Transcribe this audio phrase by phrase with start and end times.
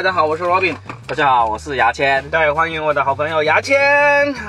[0.00, 0.74] 大家好，我是 Robin。
[1.06, 2.24] 大家好，我是牙签。
[2.30, 3.78] 对，欢迎我的好朋友牙签。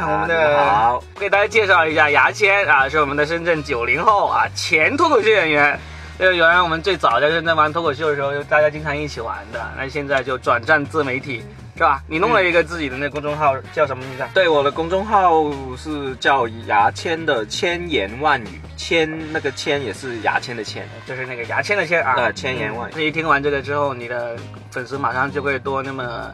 [0.02, 5.78] 我们的好，给大家介绍一下，牙签啊，是我们的深圳九零后啊，前脱口秀演员。
[6.20, 9.60] 呃，原来我们最早在深圳玩脱口秀的时候，就大家经常一起玩的。
[9.78, 11.44] 那现在就转战自媒体，
[11.82, 12.04] 是吧？
[12.06, 14.30] 你弄了一个自己的那公众号，叫什么名字啊？
[14.36, 22.14] 对，我的公众号是叫牙签的千言万语，千那个千也是牙签的签，就是那个牙签的签啊。
[22.18, 22.94] 呃，千言万语。
[22.96, 24.38] 那一听完这个之后，你的
[24.70, 26.32] 粉丝马上就会多那么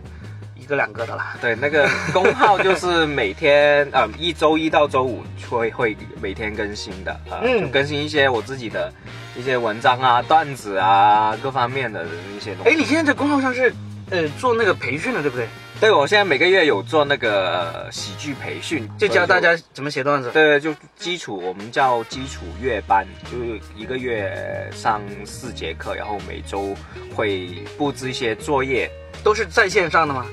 [0.60, 1.38] 一个两个的啦。
[1.40, 8.92] 对，那个公号就是每天 呃一周一到周五会会每天更新的啊，嗯就更新一些我自己的
[9.38, 12.06] 一些文章啊、段子啊各方面的
[12.36, 13.74] 一些东西哎，你现在在公号上是
[14.10, 15.48] 呃做那个培训的，对不对？
[15.80, 20.32] 对，我现在每个月有做那个呃喜剧培训，就教大家怎么写段子。
[20.32, 26.76] 对，就基础，我们叫基础月班，就是一个月上四节课，然后每周
[27.16, 28.90] 会布置一些作业，
[29.24, 30.26] 都是在线上的吗？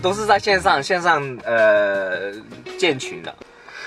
[0.00, 2.30] 都是在线上线上呃
[2.78, 3.34] 建群的。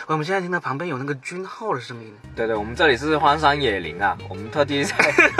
[0.07, 4.95] 我们现在听到旁边有那个军号的声音，对对，我们这里是荒山野林啊，我们特地在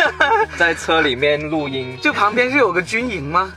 [0.57, 3.53] 在车里面录音，就旁边是有个军营吗？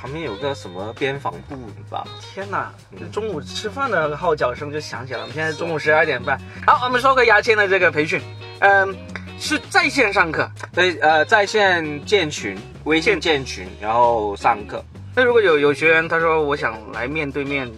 [0.00, 1.56] 旁边有个什么边防部
[1.90, 2.06] 吧？
[2.32, 2.72] 天哪！
[3.10, 5.24] 中午吃饭的号角声就响起来了。
[5.24, 6.40] 我们现在中午十二点半。
[6.64, 8.20] 好，我们说回牙签的这个培训，
[8.60, 8.96] 嗯，
[9.40, 10.48] 是在线上课。
[10.72, 14.84] 对，呃，在线建群，微信建群，然后上课，
[15.16, 17.68] 那如果有有学员他说我想来面对面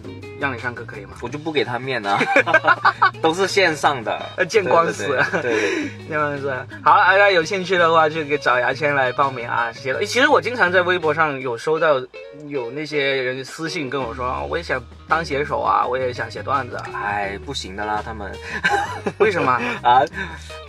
[0.41, 1.11] 让你上课，可以吗？
[1.21, 2.19] 我就不给他面啊，
[3.21, 6.51] 都是线上的，呃见光死对对对对那样子。
[6.83, 9.71] 好了，大家有兴趣的话就给找牙签来报名啊。
[9.71, 12.01] 写了，其实我经常在微博上有收到
[12.47, 16.85] 有那些人私信跟我说，啊我也想当写手啊，我也想写段子啊。
[16.95, 18.31] 哎，不行的啦，他们
[19.19, 19.51] 为什么？
[19.83, 20.01] 啊，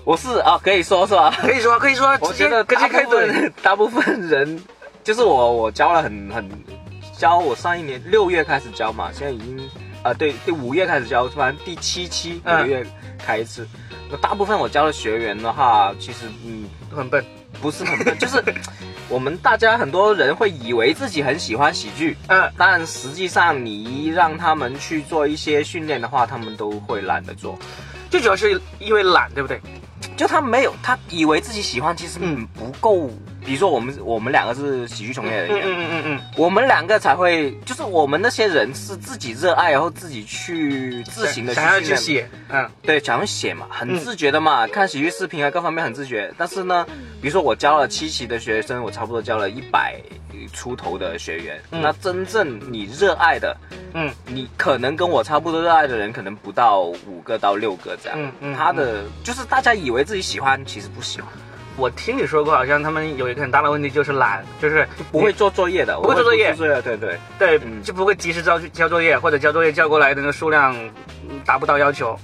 [0.05, 1.35] 我是啊，可以说是吧？
[1.41, 3.27] 可以说，可以说，我直接觉得大直接开嘴。
[3.27, 4.63] 部分大部分人，
[5.03, 6.47] 就是我我教了很很
[7.23, 9.71] 教，我上一年六月开始教嘛，现在已经
[10.03, 12.85] 啊对对五月开始教，反正第七期每个月
[13.17, 13.65] 开一次。
[14.11, 17.25] 那大部分我教的学员的话，其实嗯很笨。
[17.61, 18.43] 不是很笨， 就是
[19.09, 27.57] 我们大家很多人会以为自己很喜欢喜剧，嗯，但实际上你一让他们去做一些训练的话，他们都会懒得做。
[28.11, 29.61] 最主要是因为懒，对不对？
[30.17, 33.09] 就他没有，他以为自己喜欢，其实嗯不够。
[33.45, 42.69] 比如说我们我们两个是喜剧从业人员，嗯嗯嗯我们两个才会，就是我们那些人是自己热爱，然后自己去自行的想要去，写，嗯。
[42.83, 46.33] 对，想要写嘛，很嗯自觉的嘛，看喜剧视频啊，各方面很自觉。
[46.39, 46.87] 但是呢，
[47.21, 49.97] 比如说我教了七期的学生，我差不多教了一百
[50.53, 51.83] 出头的学员，嗯。
[51.83, 53.57] 那真正你热爱的，
[53.95, 54.11] 嗯。
[54.27, 58.19] 你可能跟我差不多热爱的人，可能不到五个到六个这样。
[58.21, 61.29] 嗯嗯他的就是大家以为自己喜欢，其实不喜欢，
[61.77, 66.55] 我听你说过，好像他们有一个很大的问题就是懒，就是不会做作业的，不会做作业。
[66.55, 67.19] 对对。
[67.39, 67.83] 对，嗯。
[67.83, 70.77] 就不会及时交交作业，或者交作业交过来的那个数量
[71.29, 72.19] 嗯达不到要求。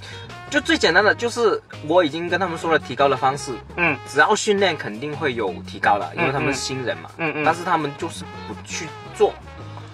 [0.49, 3.97] 就最简单的就是我已经跟他们说了提高的方式，嗯。
[4.07, 7.09] 只要训练肯定会有提高了，因为他们是新人嘛。
[7.17, 7.43] 嗯嗯。
[7.43, 8.85] 但是他们就是不去
[9.15, 9.33] 做，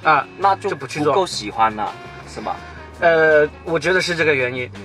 [0.03, 1.13] 啊，那就就不去做。
[1.13, 1.91] 不够喜欢了，
[2.27, 2.55] 是吧？
[3.01, 4.81] 呃，我觉得是这个原因，嗯，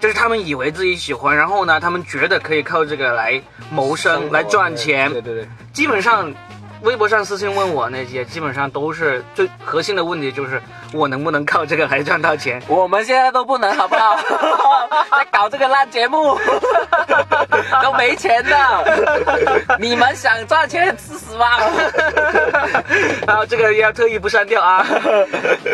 [0.00, 3.40] 就是他们以为自己喜欢，然后呢，他们觉得可以靠这个来
[3.70, 5.20] 谋生、来赚钱对。
[5.20, 6.32] 对对，基本上，
[6.82, 10.60] 微博上私信问我那些，基本上都是最核心的问题，就是
[10.94, 12.62] 我能不能靠这个来赚到钱。
[12.66, 14.16] 我们现在都不能，好不好？
[15.12, 16.38] 在搞这个烂节目，
[17.82, 19.76] 都没钱的。
[19.78, 21.58] 你们想赚钱吃屎吧！
[23.28, 24.86] 啊，这个要特意不删掉啊。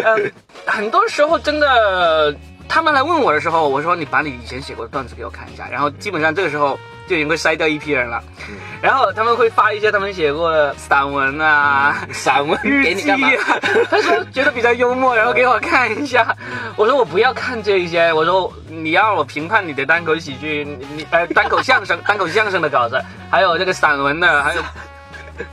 [0.04, 0.32] 嗯，
[0.66, 2.34] 很多时候真的，
[2.68, 6.78] 他们来问我的时候，我说你把你以前写过的段子给我看一下，然后基本上这个时候
[7.08, 8.22] 就已经会筛掉一批人了。
[8.82, 12.06] 然后他们会发一些他们写过的散文啊。
[12.12, 13.10] 散文日记？
[13.10, 13.30] 啊，
[13.90, 16.36] 他说觉得比较幽默，然后给我看一下。
[16.76, 24.62] 我说我不要看这些，我说你要我评判你的单口喜剧，你你呃单口相声、单口相声的稿子，还有这个散文的，还有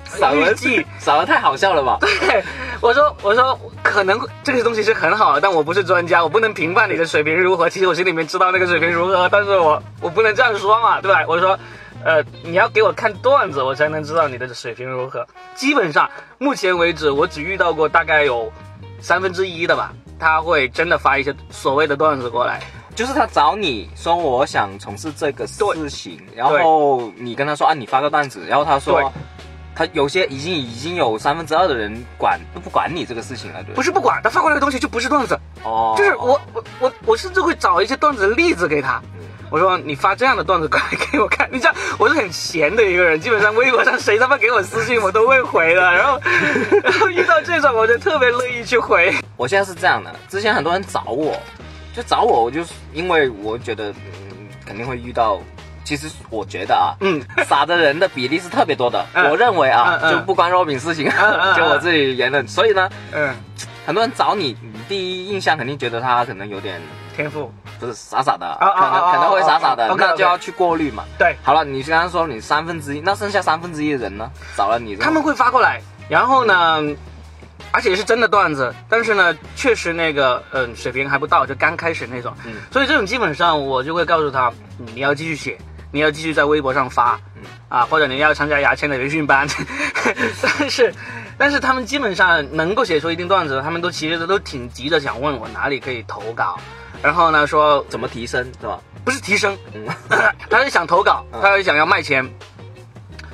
[0.05, 1.97] 散文日记，散文太好笑了吧？
[2.01, 2.43] 对，
[2.81, 7.69] 我说我说可能这个东西是很好的，但我不是专家，我不能评判你的水平如何。
[7.69, 11.23] 其实我心里面知道那个水平如何，但是我我不能这样说嘛，对吧？
[11.27, 11.57] 我说，
[12.03, 15.25] 呃，你要给我看段子，我才能知道你的水平如何。
[15.55, 18.51] 基本上目前为止，我只遇到过大概有
[18.99, 22.61] 三分之一的吧，他会真的发一些所谓的段子过来。
[22.95, 29.11] 就是他找你说我想从事这个事情，然后你跟他说啊，你发个段子，然后他说。
[29.75, 39.01] 他有些已经已经有三分之二的人管都不管你这个事情了，对不是不管，他发过来的东西就不是段子，哦，就是我我我我甚至会找一些段子的例子给他。
[39.49, 46.19] 我说你发这样的段子过来给我看，你知道我是很闲的一个人，基本上微博上谁他妈给我私信我都会回的， 然后
[46.83, 49.13] 然后遇到这种我就特别乐意去回。
[49.37, 51.39] 我现在是这样的，之前很多人找我，
[51.95, 55.39] 就找我，我就是因为我觉得嗯肯定会遇到。
[55.83, 59.05] 其实我觉得啊，嗯，傻的人的比例是特别多的。
[59.29, 61.09] 我认为啊，就不关若饼事情，
[61.57, 62.47] 就我自己言论。
[62.47, 63.35] 所以呢，嗯，
[63.85, 66.81] 很多人找你，你第一印象肯定觉得他可能有点
[67.15, 71.03] 天赋，不是傻傻的，可能可能会傻傻的，那就要去过滤嘛。
[71.17, 74.31] 对，好了，你刚刚说你三分之一，那剩下三分之一的人呢？
[74.55, 76.81] 找了你，他们会发过来，然后呢，
[77.71, 82.33] 而且是真的段子，但是呢，确实那个嗯水平还不到，就刚开始那种。
[82.45, 85.57] 嗯，所以这种基本上我就会告诉他，你要继续写。
[85.93, 87.19] 你要继续在微博上发，
[87.69, 89.47] 啊，或者你要参加牙签的培训班，
[90.41, 90.91] 但是，
[91.37, 96.59] 但是他们基本上能够写出一定段子，他们都其实都挺急着想问我哪里可以投稿，
[97.03, 98.79] 然后呢说怎么提升是吧？
[99.05, 99.55] 不是提升，
[100.49, 102.27] 他是想投稿，他是想要卖钱。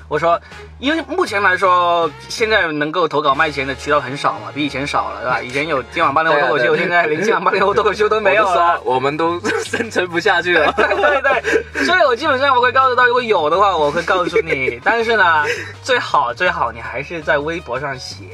[0.09, 0.41] 我说，
[0.79, 5.39] 因为目前来说，现在能够投稿卖钱的渠道很少嘛，比以前少了，对吧？
[5.45, 10.73] 以前有今晚八零后脱口秀，现在连今晚八零后脱口秀都没有了，我们都 生存不下去了。
[10.73, 10.87] 对
[11.21, 14.81] 对对，所以我基本上我会告诉他，如果有的话，我会告诉你。
[14.83, 15.45] 但是呢，
[15.83, 18.25] 最好最好你还是在微博上写，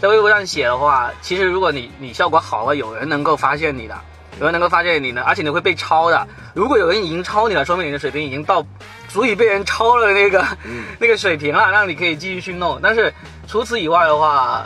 [0.00, 3.94] 在微博上写的话，其实如果你你效果好了，有人能够发现你的。
[4.40, 6.26] 有人能够发现你呢，而且你会被抄的。
[6.54, 8.64] 如果有人已经抄你了，说明你的水平已经到
[9.12, 10.42] 足以被人抄了那个
[10.98, 12.80] 那个水平了，让你可以继续去弄。
[12.82, 13.12] 但是
[13.46, 14.64] 除此以外的话，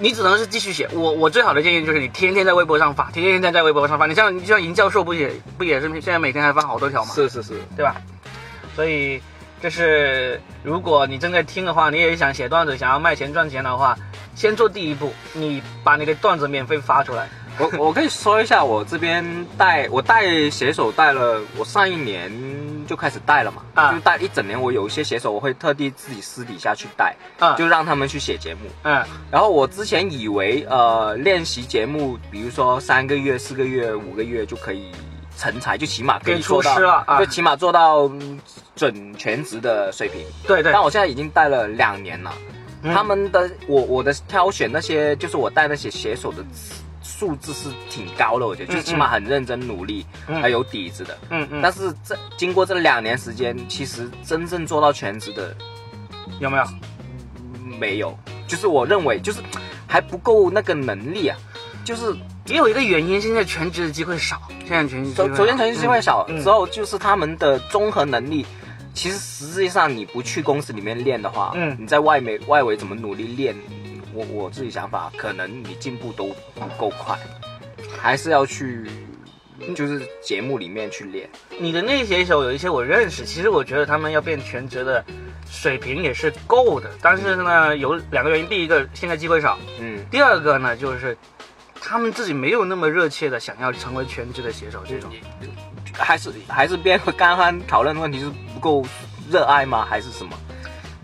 [0.00, 0.88] 你只能是继续写。
[0.92, 4.06] 我我最好的建议就是你天天在微博上发，天天在在微博上发。
[4.06, 7.12] 你像你像银教授不也不也是现在每天还发好多条吗？
[7.14, 7.94] 是是是，对吧？
[8.74, 9.22] 所以
[9.62, 13.96] 就是如果你正在听的话，你也想写段子，想要卖钱赚钱的话，
[14.34, 17.28] 先做第一步，你把你的段子免费发出来。
[17.58, 19.24] 我我可以说一下，我这边
[19.56, 22.30] 带我带写手带了，我上一年
[22.86, 24.60] 就开始带了嘛，啊，就带一整年。
[24.60, 29.04] 我有一些写手，我会特地自己私底下去带，啊，就让他们去写节目，嗯。
[29.30, 34.92] 然后我之前以为，呃，练习节目，比如说三个月、四个月、五个月就可以
[35.36, 38.10] 成才，就起码可以做到，就起码做到
[38.76, 40.20] 准全职的水平。
[40.46, 40.72] 对对。
[40.72, 42.32] 但我现在已经带了两年了，
[42.84, 46.44] 他们的我我的挑选那些，就是我带那些写手的。
[47.08, 51.16] 素质是挺高的，我觉得，就是起码很认真努力，还有底子的。
[51.30, 51.60] 嗯嗯。
[51.62, 55.56] 但是这经过这两年时间，其实真正做到全职的
[56.38, 56.64] 有没有？
[57.80, 58.16] 没有，
[58.46, 59.40] 就是我认为就是
[59.86, 61.38] 还不够那个能力啊。
[61.84, 62.14] 就是
[62.44, 64.42] 也有一个原因，现在全职的机会少。
[64.66, 68.44] 现在全职首首先全职机会少之后，就是他们的综合能力，
[68.92, 73.56] 其实实际上你不去公司里面练的话，嗯，你在外面外围怎么努力练？
[74.14, 77.18] 我我自己想法，可能你进步都不够快，
[78.00, 78.86] 还是要去，
[79.74, 81.28] 就是节目里面去练。
[81.58, 85.04] 你的那些手有一些我认识，其实我觉得他们要变全职的
[85.50, 91.16] 水平也是够的，但是呢，有两个原因，第一个现在机会少，嗯，第二个呢就是
[91.80, 95.10] 他们自己没有那么热切的想要成为全职的写手，这种
[95.92, 98.84] 还是还是变刚刚讨论的问题是不够
[99.30, 99.84] 热爱吗？
[99.84, 100.38] 还是什么？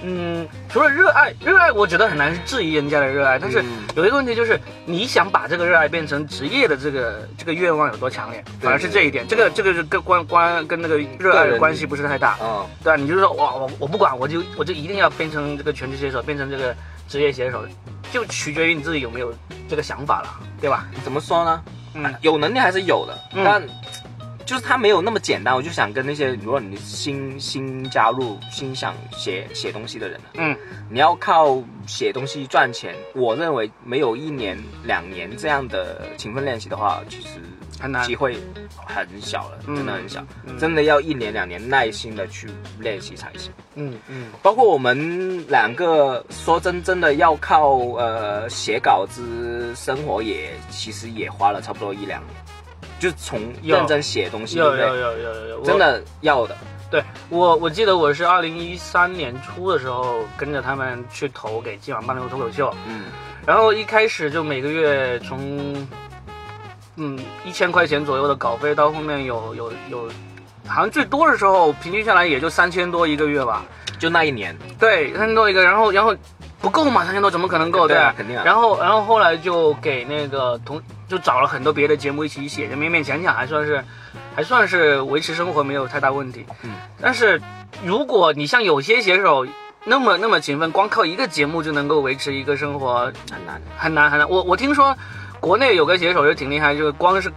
[0.01, 3.65] 嗯，除了热爱，热爱我觉得很难质疑人家的热爱，但是
[3.97, 12.97] 有一个问题就是，你想把这个热爱变成职业的这个这个愿望有多强烈，反而是这一点，这个这个是跟关关跟那个热爱的关系不是太大，嗯，对啊？
[12.97, 16.75] 你就是说，哇，我我不管，我就我就一定要变成这个全职写手，变成这个
[17.09, 17.65] 职业写手，
[18.13, 19.33] 就取决于你自己有没有
[19.69, 20.29] 这个想法了，
[20.61, 20.87] 对吧？
[21.03, 21.63] 怎么说呢？
[21.95, 23.63] 嗯，有能力还是有的，但。
[24.47, 30.57] 就是它没有那么简单，我就想跟那些如果你新新加入、新想写写东西的人，嗯，
[30.91, 37.41] 你要靠写东西赚钱，我认为没有一年两年这样的勤奋练习的话，其实
[37.81, 38.37] 很难，机会
[38.87, 40.25] 很小了，真的很小，
[40.59, 42.49] 真的要一年两年耐心的去
[42.79, 43.51] 练习才行。
[43.77, 52.35] 嗯嗯，包括我们两个说真真的要靠呃写稿子生活，也其实也花了差不多一两年。
[52.99, 56.57] 就从认真写东西，有有有有有，真的要的。
[56.91, 63.05] 对我，我记得我是二零一三年初的时候跟着他们去投给今晚八零后脱口秀，嗯，
[63.45, 65.87] 然后一开始就每个月从
[66.97, 70.09] 嗯一千块钱左右的稿费，到后面有有有，
[70.67, 73.65] 好像最多的时候平均下来也就三千多一个月吧，
[73.99, 74.57] 就那一年。
[74.79, 76.15] 对，三千多一个，然后然后。
[76.61, 77.05] 不够嘛？
[77.05, 77.87] 三千多怎么可能够？
[77.87, 78.43] 对啊，肯定啊。
[78.43, 83.85] 然后，然后后来就给那个同，就找了很多别的节目一起写，就勉勉强强还算是，
[84.35, 86.47] 还算是维持生活没有太大问题。
[86.63, 86.71] 嗯。
[87.01, 87.41] 但是，
[87.85, 89.47] 如果你像有些写手
[89.85, 94.29] 那么那么勤奋，光靠一个节目就能够维持一个生活，很难，很难，很难。
[94.29, 94.97] 我我听说，
[95.41, 97.33] 国内有个写手就挺厉害，就是光是。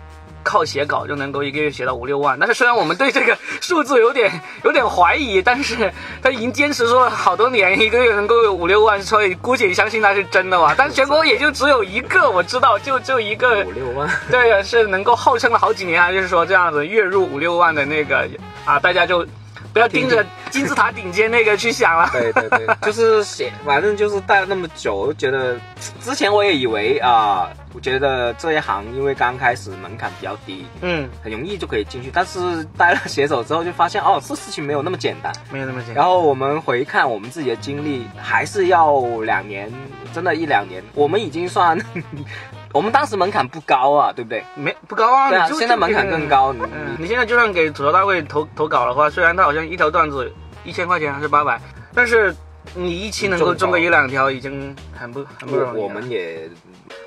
[0.48, 2.40] 靠写稿就能够一个月写到五六万。
[2.40, 4.32] 但是虽然我们对这个数字有点
[4.64, 5.92] 有点怀疑，但是
[6.24, 10.74] 他已经坚持说了好多年，一个月能够有五六万，所以姑且相信他是真的吧。
[10.78, 18.26] 但全国也就只有一个我知道，就就一个五六万，对，是能够号称了好几年啊，就是说这样子月入五六万的那个
[18.64, 19.28] 啊，大家就
[19.74, 22.10] 不要盯着金字塔顶尖那个去想了。
[22.14, 25.58] 对对对， 就是写，反正就是待了那么久，我觉得
[26.02, 35.32] 之前我也以为啊、我觉得这一行因为刚开始门槛比较低，嗯，很容易就可以进去，但是待了写手之后就发现哦，这事情没有那么简单。
[35.52, 35.98] 没有那么简单。
[35.98, 39.72] 然后我们回看我们自己的经历，还是要两年，
[40.12, 40.84] 真的一两年。
[40.96, 41.78] 我们已经算，
[42.74, 44.44] 我们当时门槛不高啊，对不对？
[44.56, 46.28] 没不高啊，对啊，现在门槛更。
[46.28, 46.52] 高。
[46.98, 50.34] 你现在就算给吐槽大会投投稿的话，虽然他好像一条段子
[50.66, 51.62] 一千块钱还是八百，
[51.94, 52.36] 但是
[52.76, 55.80] 你一期能够中个一两条，已经很不很不容易了。
[55.80, 56.50] 我我们也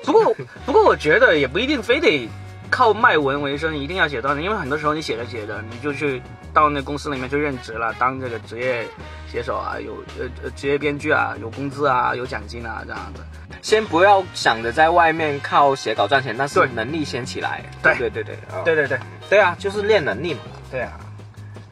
[0.03, 0.33] 不过
[0.65, 2.27] 不过我觉得也不一定非得
[2.69, 6.21] 靠卖文为生，一定要写段子，因为很多时候你写着写着，你就去
[6.53, 8.85] 到那公司里面去任职了，当这个职业
[9.29, 13.21] 写手啊，有呃呃职业编剧啊，有工资啊，有奖金啊这样子。
[13.61, 17.63] 先不要想着在外面靠写稿赚钱，但是能力先起来。
[17.83, 18.99] 对对对对，哦对对对
[19.29, 20.39] 对啊，就是练能力嘛。
[20.71, 20.99] 对啊。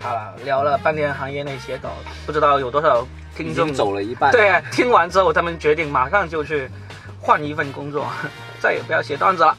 [0.01, 1.89] 好了，聊了半天行业内写稿，
[2.25, 4.32] 不知道有多少听众走了一半。
[4.32, 6.70] 对，听完之后他们决定马上就去
[7.20, 8.08] 换一份工作，
[8.62, 9.56] 再也不要写段子了。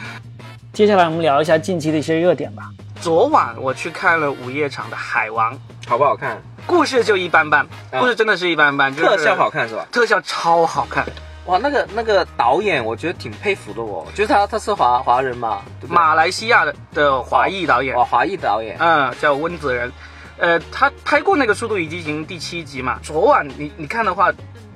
[0.72, 2.70] 接下来我们聊一下近期的一些热点吧。
[3.00, 5.54] 昨晚我去看了午夜场的《海王》，
[5.88, 6.40] 好不好看？
[6.66, 9.86] 故事就一般般，啊故事真的是一般般，就是特效好看是吧？
[9.90, 11.04] 特效超好看。
[11.46, 14.06] 哇，那个那个导演，我觉得挺佩服的哦。
[14.14, 15.94] 就是他，他是华华人嘛，对对？
[15.94, 18.76] 马来西亚的的华裔导演，哇，华裔导演。
[18.78, 19.90] 嗯，叫温子仁，
[20.38, 22.98] 呃，他拍过那个《速度与激情》第七集嘛。
[23.02, 24.30] 昨晚你你看的话，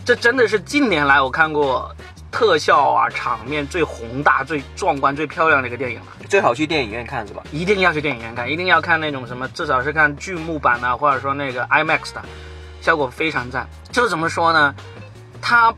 [0.04, 1.94] 这真的是近年来我看过
[2.32, 6.06] 特效啊场面最宏大、最壮观、最漂亮的一个电影了。
[6.28, 7.42] 最好去电影院看是吧？
[7.52, 12.22] 一定要去电影院看，一定要看那种什么，至少是看剧目版啊，或者说那个 IMAX 的，
[12.80, 13.68] 效果非常赞。
[13.92, 14.74] 就是怎么说呢，
[15.40, 15.72] 它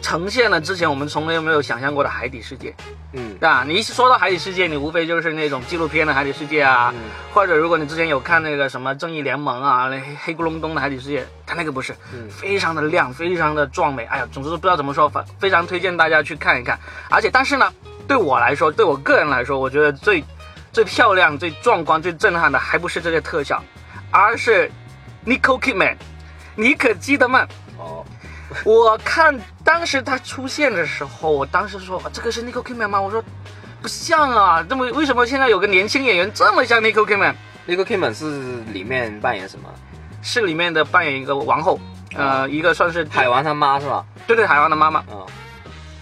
[0.00, 2.74] 呈现了之前我们从来没有想象过的海底世界，
[3.12, 3.64] 嗯对吧？
[3.66, 7.00] 你一说到海底世界，你无非就是那种纪录片的海底世界啊，嗯
[7.32, 14.04] 或者如果你之前有看那个什么正义联盟啊，那黑黑咕隆咚的海底世界，它那个不是，嗯非常的亮，非常的壮美。
[14.04, 16.78] 哎呀，总之不知道怎么说，反非常推荐大家去看一看。
[17.10, 17.72] 而且，但是呢，
[18.06, 20.22] 对我来说，对我个人来说，我觉得最
[20.72, 23.62] 最漂亮、最壮观、最震撼的，还不是这些特效，
[24.10, 24.70] 而是
[25.26, 25.96] Nicole Kidman，
[26.54, 27.48] 你可基德曼。
[27.78, 28.04] 哦，
[28.64, 29.38] 我看
[29.68, 32.98] 当时他出现的时候，我当时说这个是 Nicole Kidman 吗？
[32.98, 33.22] 我说
[33.82, 37.34] 不像啊，这么为什么现在有个年轻演员这么像 Nicole Kidman？
[37.66, 39.68] 那个 Kimon 是里面扮演什么？
[40.22, 41.78] 是里面的扮演一个王后，
[42.14, 44.02] 呃，一个算是海王他妈是吧？
[44.26, 45.26] 对对海王的妈妈，嗯，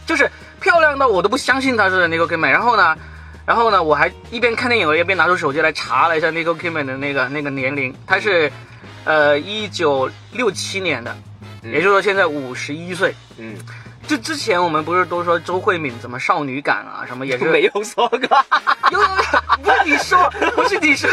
[0.06, 0.30] 就是
[0.60, 2.50] 漂亮到我都不相信她是 Nicole Kidman。
[2.50, 2.96] 然后呢，
[3.44, 8.52] 然后呢，我还一边看电影，我一边拿出手机来查了一下 Nicole Kidman 的那个那个年龄，她是
[9.02, 11.22] 呃一九六七年的，嗯
[11.72, 13.14] 也就是说现在五十一岁。
[13.38, 13.56] 嗯，
[14.06, 18.18] 就之前我们不是都说周慧敏怎么少女感啊，什么也是 没有说过。
[18.92, 19.10] 有有有，
[19.64, 21.10] 不是你说，不是你说，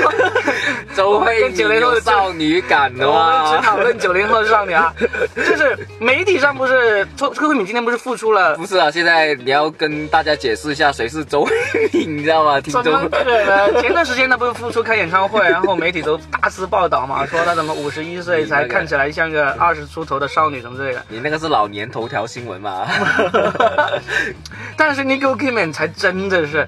[0.96, 3.66] 周慧敏有九零后的少女感的我们吗只？
[3.66, 4.94] 讨论九零后少女啊，
[5.36, 8.56] 就是媒体上不是周周慧敏今天不是复出了。
[8.58, 11.52] 不是啊，现在你要跟大家解释一下谁是周慧
[11.92, 12.62] 敏，你知道吗？
[12.62, 13.82] 听怎么众可能？
[13.82, 21.04] 前段时间她不是复出开演唱会，然后媒体都大肆报道嘛，说她怎么五十一岁才看起来像个二十出头的少女什么之类的。
[21.08, 22.83] 你那个是老年头条新闻嘛？
[24.78, 26.68] 但是 Nicole Kidman 才真的是，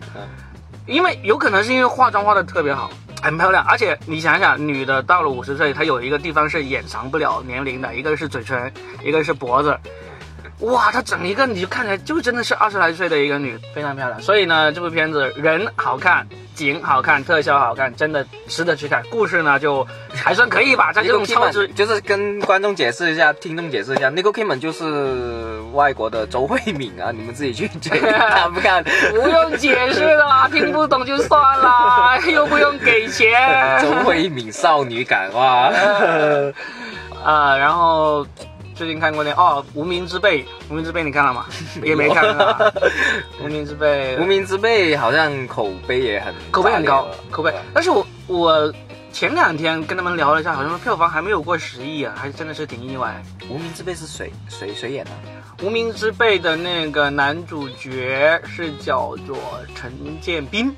[0.86, 2.90] 因为有可能是因为化妆化的特别好，
[3.22, 8.72] 很漂亮，而且你想想，女的到了五十岁，她有一个地方是掩藏不了年龄的，一个是嘴唇，
[9.04, 9.78] 一个是脖子。
[10.62, 14.22] 哇，她整一个你就看起来就真的是二十来岁的一个女，非常漂亮。
[14.22, 19.04] 所以呢，这部片子人好看，景好看，特效好看，真的值得去看。
[19.12, 28.82] 故事呢就还算可以吧，在这种超值就是跟观众解释一下，听众解释一下，Nicole Kidman 就是外国的周慧敏啊，你们自己去决定 看不看。
[29.12, 33.30] 不用解释了，听不懂就算了，又不用给钱。
[33.84, 35.70] 周慧敏少女感哇，
[37.24, 38.26] 啊， 然后
[38.76, 41.46] 最近看过那哦，《无名之辈》，《无名之辈》你看了吗？
[41.84, 42.58] 也没看啊，
[43.44, 47.54] 《无名之辈》 无名之辈好像口碑也很口碑很高口碑。
[47.74, 48.74] 但是我我
[49.14, 53.24] 前两天跟他们聊了一下，好像票房还没有过十亿啊，还真的是挺意外。
[53.50, 55.12] 无名之辈是谁谁谁演的？
[55.66, 59.38] 《无名之辈》的那个男主角是叫做
[59.74, 59.90] 陈
[60.20, 60.76] 建斌，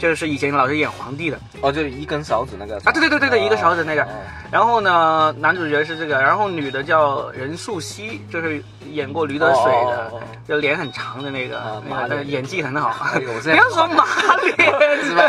[0.00, 1.38] 就是以前老是演皇帝的。
[1.60, 2.76] 哦，就一根勺子那个。
[2.78, 4.02] 啊，对对对对对，一个勺子那个。
[4.02, 4.08] 哦。
[4.50, 10.10] 然后呢，男主角是这个，然后女的叫任素汐，就是演过《驴得水》的
[10.48, 12.96] 就脸很长的那个啊，那个演技很好。
[13.14, 14.04] 哎 不要说马
[14.36, 14.70] 脸。
[15.04, 15.28] 是吧？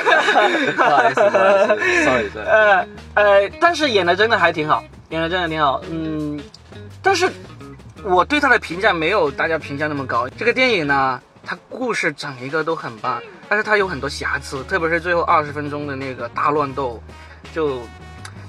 [0.76, 2.48] 不好意思，不好意思，sorry sorry。
[2.48, 5.82] 呃呃，但是演的真的还挺好，演的真的挺好。
[5.90, 6.40] 嗯，
[7.02, 7.30] 但是
[8.04, 10.28] 我对他的评价没有大家评价那么高。
[10.30, 17.02] 这个电影呢，它故事整一个都很棒，但是它有很多瑕疵，特别是最后二十分钟的那个大乱斗，
[17.54, 17.82] 就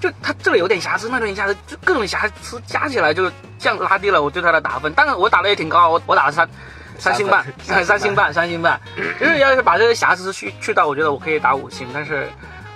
[0.00, 4.92] 就它这里有点瑕疵，那里有点瑕疵，就各种瑕疵加起来就这样拉低了我对它的打分。
[4.92, 6.48] 当然我打的也挺高，我我打了三。
[6.98, 8.80] 三星半，三三星半，三星半，
[9.18, 12.28] 就是要是把这个瑕疵去去掉，我觉得我可以打五星，但是，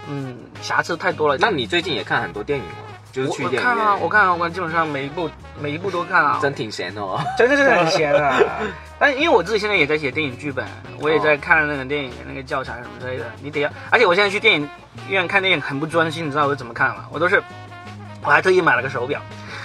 [0.08, 1.36] 嗯，瑕疵太多了。
[1.38, 2.72] 那你最近也看很多电影吗？
[3.16, 7.18] 就是我看啊，院我看啊，我基本上每一部每一部都看啊，真挺闲的哦。
[7.38, 8.38] 真的是很闲啊。
[9.00, 10.66] 但因为我自己现在也在写电影剧本，
[11.00, 13.70] 我也在看那个电影的那个教材什么之类的，你得要。
[13.90, 14.68] 而且我现在去电影
[15.08, 17.06] 院看电影很不专心，你知道我怎么看吗？
[17.10, 17.42] 我都是，
[18.22, 19.20] 我还特意买了个手表，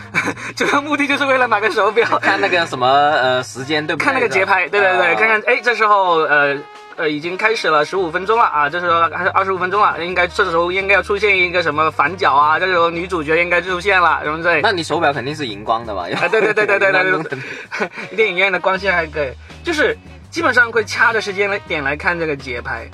[0.55, 4.05] 主要目的就是为了买个手表，看那个什么呃时间对不对？
[4.05, 6.57] 看那个节拍，对对对，啊看看哎，这时候呃
[7.01, 14.61] 呃已经开始了十五分钟了啊，这时候还是二十五分钟了，应该这时候应该要出现一个什么反角啊，这时候女主角应该出现了，什么之类。
[14.61, 16.03] 那你手表肯定是荧光的吧？
[16.15, 17.39] 啊，对对对对对对对
[18.15, 19.31] 电影院的光线还可以，
[19.63, 19.97] 就是
[20.29, 22.87] 基本上会掐着时间来点来看这个节拍，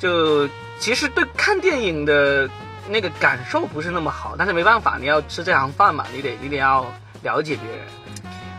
[0.00, 0.48] 就
[0.78, 2.48] 其实对看电影的
[2.88, 6.90] 那个感受不是那么好，但是没办法，你要吃这行饭嘛，你得你得要
[7.22, 7.86] 了解别人，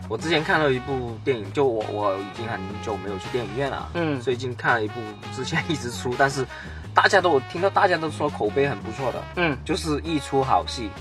[0.08, 5.00] 我之前看了一部电影，就我我已经很久没有去电影院了，嗯最近看了一部
[5.34, 6.46] 之前一直出，但是
[6.94, 10.92] 大家都我听到大家都说口碑很不错的，嗯就是一出好戏，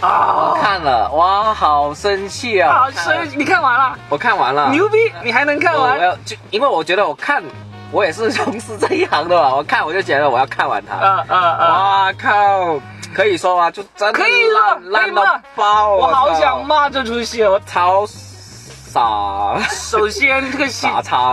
[0.00, 2.72] 啊我，看了，哇，好生气啊！
[2.72, 6.04] 好生，你看完了，我看完了，牛逼，你还能看完我？
[6.04, 7.42] 要就因为我觉得我看，
[7.90, 10.94] 我也是从事这一行的嘛，我看我就觉得我要看完它。
[10.94, 11.68] 啊啊啊！
[12.04, 12.80] 哇靠，
[13.14, 13.70] 可以说吗？
[13.70, 15.94] 就真的可以了烂烂到爆！
[15.96, 20.86] 我好想骂这出戏，我超傻首先这个戏。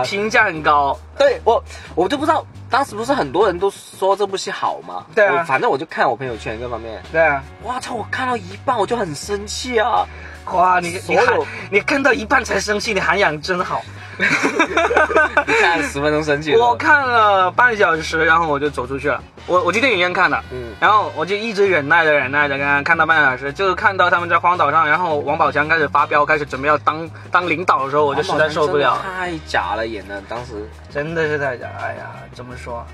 [0.04, 1.62] 评价很高，对我，
[1.94, 5.04] 我就不知道当时不是很多人都说这部戏好吗？
[5.14, 7.42] 对啊反正我就看我朋友圈各方面，对啊。
[7.64, 7.94] 哇操！
[7.94, 10.06] 我看到一半我就很生气啊！
[10.52, 11.38] 哇，你你涵
[11.70, 13.82] 你看到一半才生气，你涵养真好。
[14.18, 19.22] 你看十分钟生气了，我看了半小时，然后我就走出去了。
[19.46, 31.66] 我我去电影院看的，嗯然后我就一直忍耐着忍耐着，刚刚看到半小时，就是看到他们在荒岛上，然后王宝强开始发飙，开始准备要当当领导的时候，我就实在受不了太假了演的，当时真的是太假。
[31.80, 32.84] 哎呀，怎么说？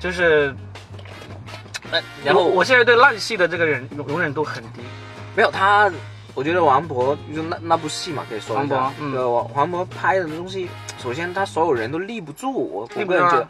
[0.00, 0.54] 就是，
[1.90, 4.80] 呃然后我我现在对烂戏的这个忍容忍度很低。
[5.34, 5.90] 没有他，
[6.34, 8.92] 我觉得王博就那那部戏嘛，可以说一下。
[8.98, 10.68] 对，王黄渤拍的东西，
[10.98, 13.48] 首先他所有人都立不住，我我个人觉得。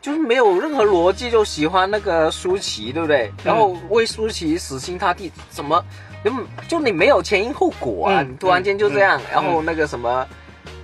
[0.00, 3.32] 就是没有任何逻辑，就喜欢那个舒淇，对不对？
[3.38, 5.82] 嗯然后为舒淇死心塌地，怎么，
[6.22, 6.30] 就
[6.68, 8.20] 就你没有前因后果啊？
[8.20, 10.26] 嗯你突然间就这样，嗯然后那个什么，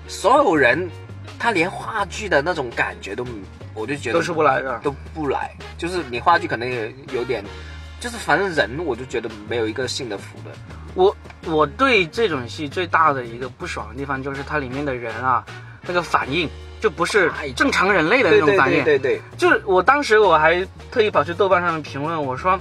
[0.08, 0.88] 所有人，
[1.38, 3.22] 他连话剧的那种感觉都，
[3.74, 4.78] 我就觉得都出不来的。
[4.82, 7.44] 都不来，就是你话剧可能也有点，
[8.00, 10.50] 就是反正人我就觉得没有一个信得服的。
[10.94, 11.14] 我
[11.46, 15.44] 我对这种戏最大的一个不爽的地方，就是它里面的人啊，
[15.82, 16.48] 那个反应
[16.80, 18.82] 就不是正常人类的那种反应。
[18.82, 22.58] 对对，就是我当时我还特意跑去豆瓣上面评论，我说，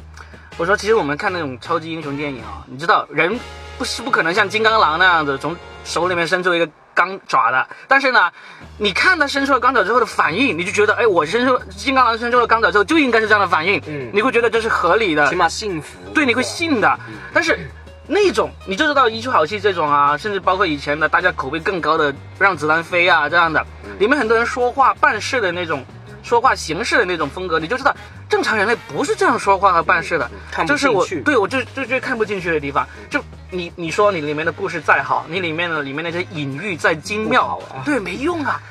[0.58, 3.40] 我说其实我们看那种超级英雄电影啊，你知道人
[3.80, 6.70] 不是不可能像金刚狼那样子从手里面伸出一个
[7.00, 8.30] 钢爪的，但是呢，
[8.78, 15.98] 你看他伸出了钢爪之后的反应，你就觉得，哎，我伸出金刚狼伸出了钢爪之后就应该是这样的反应，嗯你会觉得这是合理的起，码幸福。
[16.14, 17.00] 对，你会信的。
[17.34, 17.58] 但是
[18.06, 23.66] 那种你就知道一出好戏这种啊，甚至包括以前的大家口碑更高的《让子弹飞》啊这样的，
[23.98, 25.86] 里面很多人说话办事的那种。
[26.30, 27.92] 说话形式的那种风格，你就知道
[28.30, 31.22] 正常人类不是这样说话和办事的，看不这是我去。
[31.22, 32.88] 对我就就就看不进去的地方。
[33.10, 37.82] 就你你说你里面的故事再好，你里面的里面那些隐喻再精妙，啊。
[37.84, 38.62] 对，没用啊。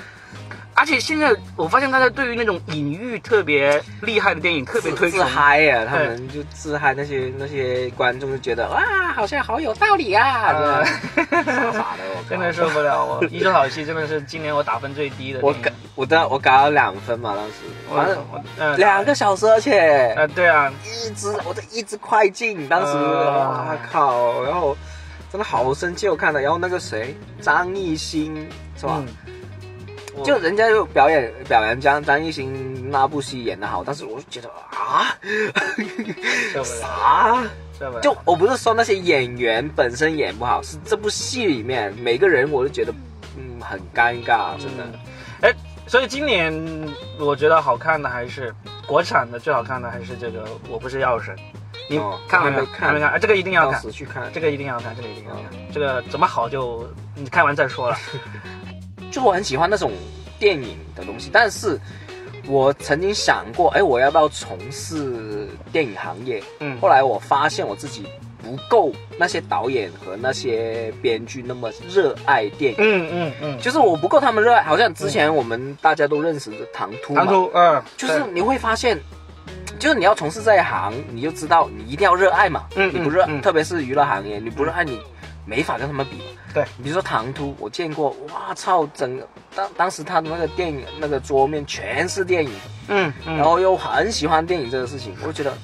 [0.72, 10.84] 而且现在我发现大家对于那种隐喻特别厉害的电影特别推自，嗨呀、他们就自嗨，那些那些观众就觉得哇，好像好有道理啊，呃
[11.16, 13.24] 这样傻傻的，我真的受不了我。
[13.24, 15.40] 一出好戏真的是今年我打分最低的
[15.98, 17.54] 我的我搞了两分嘛，当时
[17.92, 24.76] 反正两个小时，而且呃对啊，一直我在一直快进，当时呃哇靠，然后
[25.32, 29.02] 真的好生气，我看到，然后那个谁张艺兴是吧？
[30.24, 35.18] 就人家就表演表扬张张艺兴那部戏演的好，但是我就觉得啊，
[36.62, 37.42] 啥？
[38.00, 42.94] 就我不是说那些演员本身演不好，是这部戏里面每个人我都觉得
[43.36, 44.84] 嗯很尴尬，真的。
[45.88, 46.52] 所以今年
[47.18, 48.54] 我觉得好看的还是
[48.86, 51.34] 国产的，最好看的还是这个《我不是药神》。
[51.88, 53.10] 你哦看了没看没看？
[53.10, 54.30] 啊，这个一定要到看，时去看。
[54.30, 55.44] 这个一定要看，这个一定要看。
[55.72, 57.96] 这个怎么好就你看完再说了。
[59.10, 59.90] 就我很喜欢那种
[60.38, 61.80] 电影的东西，但是
[62.46, 66.42] 我曾经想过，哎，我要不要从事电影行业？
[66.60, 68.06] 嗯后来我发现我自己
[68.42, 74.62] 不够那些导演和那些编剧那么热爱电影，嗯嗯嗯，就是我不够他们热爱。
[74.62, 78.98] 好像之前我们大家都认识的唐突嘛，唐突，嗯，就是你会发现。
[79.78, 82.64] 就是你要从事这一行，你就知道你一定要热爱嘛。
[82.74, 84.98] 嗯你不热，特别是娱乐行业，你不热爱你
[85.46, 86.20] 没法跟他们比。
[86.52, 92.50] 对，比如说唐突，我见过，哇操，整个当当时他的那个电影那个桌面全是电影，
[92.88, 95.56] 嗯嗯，然后又很喜欢电影这个事情，我就觉得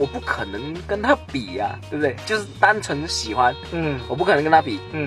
[0.00, 2.16] 我不可能跟他比呀、对不对？
[2.24, 4.80] 就是单纯喜欢，嗯我不可能跟他比。
[4.92, 5.06] 嗯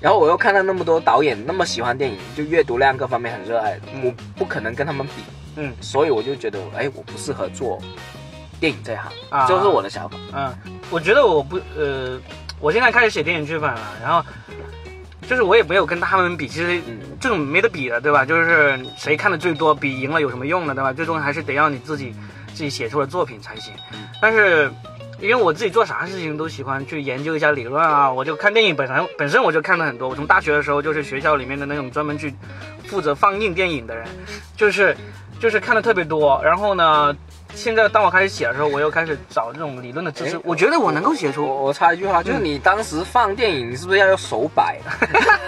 [0.00, 5.12] 然后我又看到那么多导演那么喜欢电影，就阅读量各方面很热爱，嗯我不可能跟他们比，
[5.56, 7.78] 嗯所以我就觉得，哎，我不适合做
[8.58, 10.16] 电影这一行，啊这是我的想法。
[10.34, 10.54] 嗯，
[10.90, 12.18] 我觉得我不呃，
[12.60, 14.24] 我现在开始写电影剧本了，然后
[15.28, 18.24] 就是我也没有跟他们比，其实嗯这种没得比的，对吧？
[18.24, 20.92] 就是谁看的最多，比赢了有什么用呢，对吧？
[20.94, 22.14] 最终还是得要你自己
[22.54, 23.74] 自己写出的作品才行。
[24.22, 24.70] 但是
[25.20, 30.08] 因为我自己做啥事情都喜欢去研究一下理论啊，我就看电影本身本身我就看了很多。
[30.08, 32.34] 我从大学的时候就是学校里面的那种专门去
[32.86, 34.06] 负责放映电影的人，
[34.56, 34.96] 就是
[35.40, 36.40] 就是看的特别多。
[36.42, 37.14] 然后呢，
[37.54, 40.36] 现在当我开始写的时候，我又开始找这种理论的知识。
[40.36, 41.44] 哎，我觉得我能够写出。
[41.46, 44.78] 我插一句话，就是你当时放电影，你是不是要用手摆，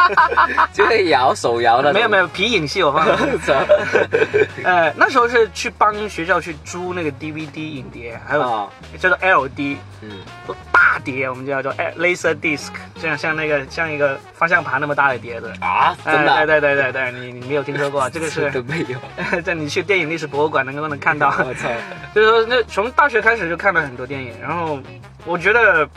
[0.73, 1.93] 就是摇手摇的？
[1.93, 10.11] 没有没有皮影戏我放的， 有，呃，那时候是去帮学校去租那个 DVD 影碟，还有啊，叫做 LD，嗯，
[10.47, 15.53] 都大碟，我们叫做 laser disc，这样像那个像一个方向盘那么大的碟子。
[15.61, 18.09] 啊，真的对对对对对，你你没有听说过？
[18.11, 18.99] 这个是都没有，
[19.43, 21.29] 在你去电影历史博物馆能够能看到。
[21.47, 21.69] 我操，
[22.15, 24.79] 就是说，那从大学开始就看了很多电影，然后
[25.25, 25.89] 我觉得，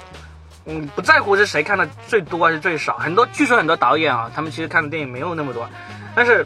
[0.65, 2.97] 嗯，不在乎是谁看的最多还是最少。
[2.97, 5.67] 很多据说很多导演啊，他们其实看的电影没有那么多，
[6.15, 6.45] 但是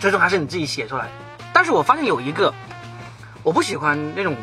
[0.00, 1.06] 最终还是你自己写出来。
[1.52, 2.52] 但是我发现有一个，
[3.42, 4.36] 我不喜欢那种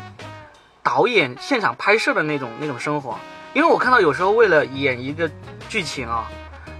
[0.88, 3.14] 导演现场拍摄的那种那种生活，
[3.52, 5.30] 因为我看到有时候为了演一个
[5.68, 6.26] 剧情啊，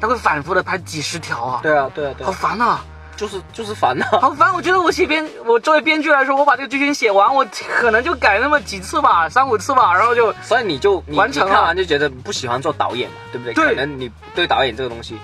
[0.00, 2.80] 他会反复的拍几十条啊，对啊，对啊，对好啊，烦啊！
[3.18, 4.54] 就是就是烦呐， 好烦！
[4.54, 7.46] 我觉得我写编，我作为编剧来说，我把这个剧情写完，我
[7.78, 13.52] 可能就改那么几次吧，三五次吧，然后就所以你就你完成了看完就觉得不喜欢做导演嘛，对不对？
[13.52, 15.18] 对可能你对导演这个东西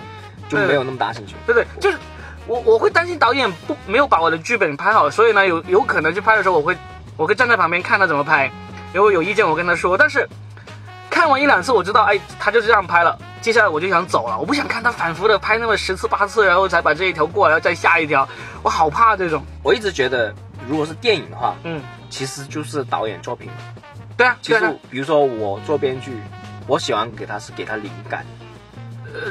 [0.51, 1.37] 就没有那么大兴趣。
[1.47, 1.97] 对对，就是
[2.47, 6.77] 我我会担心导演不没有把我的剧本拍好，所以呢，有有可能去拍的时候，我会
[7.17, 8.51] 我会站在旁边看他怎么拍，
[8.95, 10.27] 如果有意见我跟他说，但是
[11.11, 13.19] 看完一两次我知道，哎，他就这样拍了。
[13.41, 18.27] 接下来我就想走了，我不想看他反复的拍那么十次八次，然后才把这一条过，然后再下一条，
[18.63, 19.45] 我好怕这种。
[19.63, 20.33] 我一直觉得，
[20.69, 23.51] 如果是电影的话，嗯，其实就是导演作品。
[24.17, 26.17] 对啊，其实啊比如说我做编剧，
[26.69, 28.25] 我喜欢给他是给他灵感。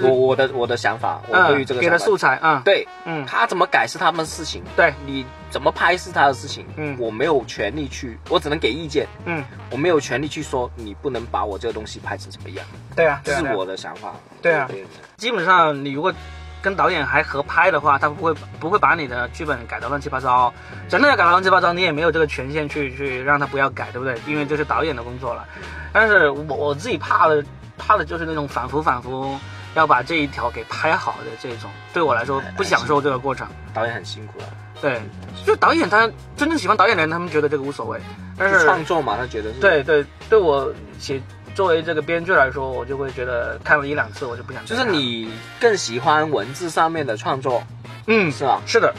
[0.01, 14.15] 我我的我的想法，我对于这个给他素材啊，对嗯，他怎么改是他们的事情，对，你怎么拍是他的事情，嗯我没有权利去，我只能给意见，嗯，我没有权利去说你不能把我这个东西拍成什么样，对啊，对啊这是我的想法。
[14.41, 14.67] 对啊
[15.15, 16.11] 基本上你如果
[16.59, 20.51] 跟导演还合拍的话，他不会不会把你的剧本改得乱七八糟。
[20.89, 24.17] 真的要改得乱七八糟，你也没有这个权限去去让他不要改，对不对？
[24.25, 25.45] 因为这是导演的工作了。
[25.91, 27.45] 但是我我自己怕的
[27.77, 29.37] 怕的就是那种反复反复
[29.75, 33.47] 要把这一条给拍好的这种，对我来说不享受这个过程。
[33.73, 34.45] 导演很辛苦了，
[34.83, 35.01] 对，
[35.45, 37.97] 就导演他真正喜欢导演的人，他们觉得这个无所谓。
[38.37, 40.69] 但是创作嘛，他觉得是对对，对我
[40.99, 41.21] 写
[41.55, 44.65] 作为这个编剧来说，我就会觉得看了一两次我就不想。
[44.65, 47.63] 就是你更喜欢文字上面的创作，
[48.07, 48.61] 嗯是吧？
[48.65, 48.93] 是的。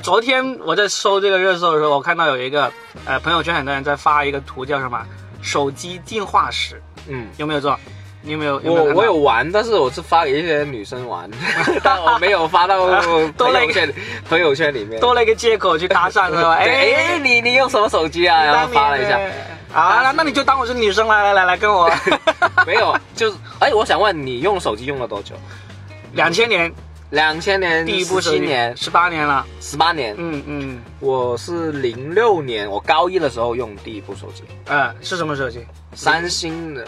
[0.00, 2.72] 昨天我在搜这个热搜的时候，我看到有一个
[3.04, 5.04] 呃朋友圈很多人在发一个图，叫什么
[5.42, 7.76] “手机进化史嗯”，，有没有做？
[8.22, 8.60] 你有没有？
[8.62, 11.30] 有没我我有玩，但是我是发给一些女生玩，
[11.82, 12.78] 但我没有发到
[13.36, 13.94] 多了一个朋友圈
[14.28, 15.00] 朋友圈里面。
[15.00, 16.58] 多了一个借口去搭讪是吧？
[16.62, 18.44] 对哎，你你用什么手机啊？
[18.44, 19.18] 然后发了一下，
[19.72, 21.90] 啊，那那你就当我是女生来来来来跟我
[22.66, 25.34] 没有，就是哎，我想问你用手机用了多久？
[26.12, 26.72] 两千年
[27.10, 30.14] 两千年、第一部手机，七年、十八年了，十八年。
[30.18, 35.64] 嗯嗯我是零六年，我高一的时候用第一部手机，嗯，是什么手机？
[35.94, 36.84] 三星的，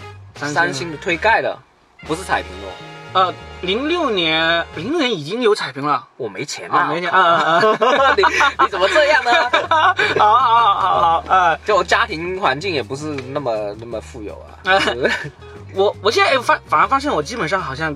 [0.48, 1.59] 三星的推盖的，
[2.07, 2.72] 不是彩屏的哦。
[3.12, 6.07] 呃，零六年，零六年已经有彩屏了。
[6.16, 7.61] 我没钱啊，啊，没钱啊啊啊！
[8.16, 8.22] 你
[8.64, 9.33] 你怎么这样呢？
[10.16, 14.79] 好好好好好，呃，就我家庭环境也不是那么那么富有啊。
[15.74, 17.92] 我我现在哎发反而发现我基本上好像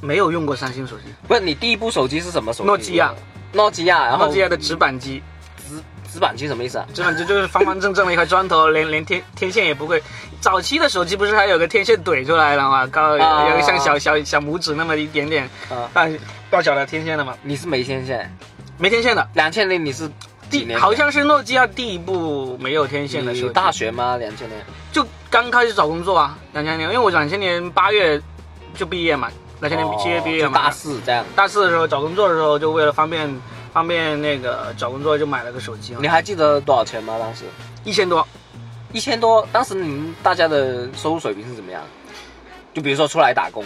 [0.00, 2.66] 没有用过三星手机，不是你第一部手机是什么手机？
[2.66, 3.14] 诺基亚，
[3.52, 5.22] 诺基亚，然后诺基亚的直板机，
[6.16, 6.86] 直直板机什么意思啊？
[6.94, 10.02] 直板机就是方方正正的一块砖头，连 连天天线也不会。
[10.40, 12.86] 早期的手机不是还有个天线怼出来了吗？
[12.86, 16.08] 高啊有个像小小小拇指那么一点点啊，大
[16.50, 18.34] 大小的天线的嘛，你是没天线，
[18.78, 19.28] 没天线的。
[19.34, 20.10] 两千年你是
[20.50, 20.72] 第？
[20.74, 24.16] 好像是诺基亚第一部没有天线的手机，大学吗？
[24.16, 24.58] 两千年？
[24.92, 28.20] 就刚开始找工作啊，两千年，因为我两千年八月
[28.74, 29.28] 就毕业嘛，
[29.60, 31.24] 两千年七月毕业嘛，哦大四这样。
[31.34, 33.28] 大四的时候找工作的时候，就为了方便
[33.76, 37.18] 方便那个找工作，就买了个手机你，还记得多少钱吗？
[37.20, 37.44] 当时
[37.84, 38.26] 一千多。
[38.90, 41.82] 一千多，当时你们大家的收入水平是怎么样？
[42.72, 43.62] 就比如说出来打工，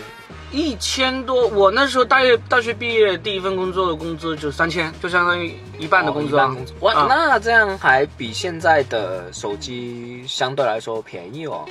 [0.50, 6.56] 一千多，我那时候大学大学毕业第一份工作的工资就三千，就相当于一半的工资啊哦一半。
[6.56, 11.64] 工资哇，啊那这样还比现在的手机相对来说便宜哦。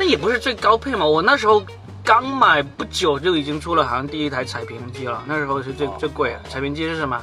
[0.00, 1.62] 那也不是最高配嘛，我那时候
[2.06, 6.40] 刚买不久就已经出了好像第一台彩屏机了，那时候是最、哦最贵的。
[6.48, 7.20] 彩屏机是什么？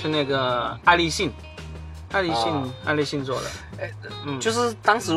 [0.00, 1.32] 是那个爱立信，
[2.12, 3.46] 爱立信、啊爱立信做的。
[3.80, 3.90] 哎
[4.26, 5.12] 嗯，就是当时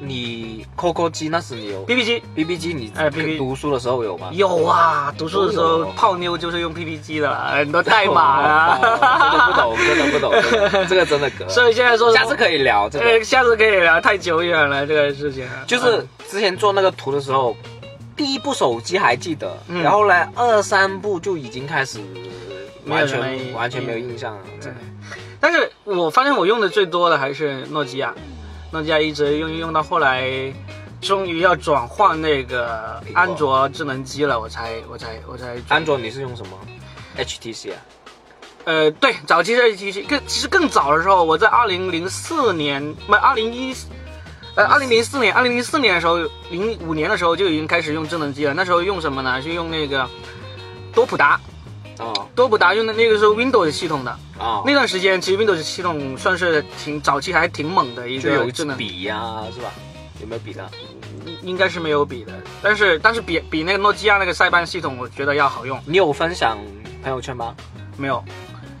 [0.00, 4.28] 你 QQ 机那时你有 BB 机 BB 机，你哎，BB 读书的时候有吗？
[4.32, 8.78] 有啊，读书的时候泡妞就是用 PP 机的啦，很多代码啊。
[8.82, 11.48] 哦真的不懂，真的不懂，这个 真的隔。
[11.48, 13.04] 所以现在说下次可以聊这个。
[13.04, 15.64] 呃，下次可以聊，太久远了这个事情啊。
[15.66, 17.56] 就是之前做那个图的时候，
[18.16, 22.00] 第一部手机还记得，嗯然后呢，二三部就已经开始
[22.86, 24.40] 完全完全没有印象了。
[24.60, 24.80] 真的
[25.40, 28.14] 但是我发现我用的最多的还是诺基亚，
[28.70, 30.30] 诺基亚一直用用到后来，
[31.00, 36.58] 终于要转换那个安卓智能机了，我才我才我才转安卓你是用什么
[37.18, 37.78] ？HTC 啊？
[38.64, 43.74] 呃对，早期是 HTC，更其实更早的时候，我在二零零四年不二零一。
[44.54, 46.18] 呃，二零零四年，二零零四年的时候，
[46.50, 48.52] 零五年的时候就已经开始用智能机了。
[48.52, 49.40] 那时候用什么呢？
[49.40, 50.08] 是用那个
[50.94, 51.40] 多普达，
[51.98, 54.18] 哦多普达用的那个是 Windows 系统的。
[54.38, 59.70] 哦，那段时间，其实 Windows 系统算是挺早期还挺猛的一就有个智能，笔呀，是吧？
[60.20, 60.70] 有没有笔的？
[61.24, 65.80] 应应该是没有比的，但是但是比比那个诺基亚那个塞班系统，我觉得要好用。
[65.86, 66.58] 你有分享
[67.02, 67.54] 朋友圈吗？
[67.96, 68.22] 没有，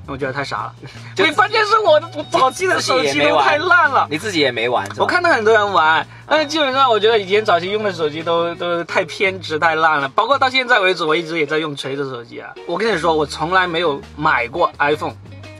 [0.06, 0.74] 我觉得太傻了。
[1.14, 4.06] 就你发现是我的我早期的手机都太烂了。
[4.10, 4.86] 你自己也没玩？
[4.98, 12.50] 我看到很多人玩，但是基本上我觉得以前早期用的手机都都太偏执太烂了，包括到现在为止，我一直也在用锤子手机啊。
[12.66, 15.14] 我跟你说，我从来没有买过 iPhone，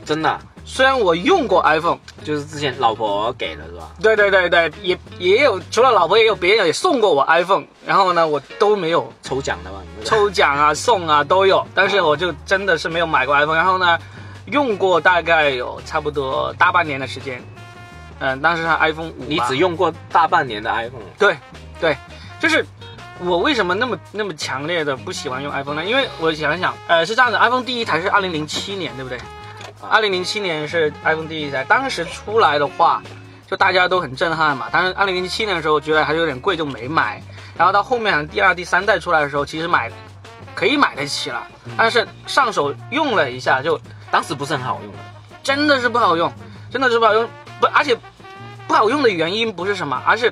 [0.05, 3.89] 真的啊虽然我用过 iPhone，就是之前老婆给的是吧？
[4.01, 13.57] 对对对对，也也有除了老婆，也有别人也送过我 iPhone，然后呢，我都没有抽奖的嘛，抽奖啊、送啊都有，但是我就真的是没有买过 iPhone。
[13.57, 13.99] 然后呢，
[14.45, 17.41] 用过大概有差不多大半年的时间，
[18.19, 21.37] 嗯，当时是 iPhone 五，你只用过大半年的 iPhone，对
[21.79, 21.97] 对，
[22.39, 22.65] 就是
[23.19, 25.85] 我为什么那么那么强烈的不喜欢用 iPhone 呢？
[25.85, 29.17] 因为我想一想，呃，是这样的，iPhone 第一台是二零零七年，对不对？
[29.89, 33.01] 二零零七年是 iPhone 第一台，当时出来的话，
[33.47, 34.67] 就大家都很震撼嘛。
[34.71, 37.21] 但是二零零七年的时候，觉得还是有点贵，就没买。
[37.57, 39.91] 然后到后面第二、第三代出来的时候，其实买
[40.55, 41.45] 可以买得起了，
[41.77, 43.79] 但是上手用了一下，就
[44.13, 44.99] 当时不是很好用的。
[45.41, 46.31] 真的是不好用，
[46.71, 47.27] 真的是不好用。
[47.59, 47.97] 不，而且
[48.67, 50.31] 不好用的原因不是什么，而是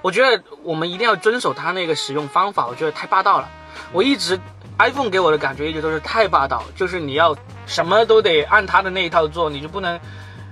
[0.00, 3.48] 我觉得我们一定要遵守它那个使用方法，我觉得太霸道了。
[3.92, 4.40] 我一直
[4.78, 10.00] iPhone 给我的感觉一直都是太霸道，就是你要什么都得按它的那一套做，你就不能，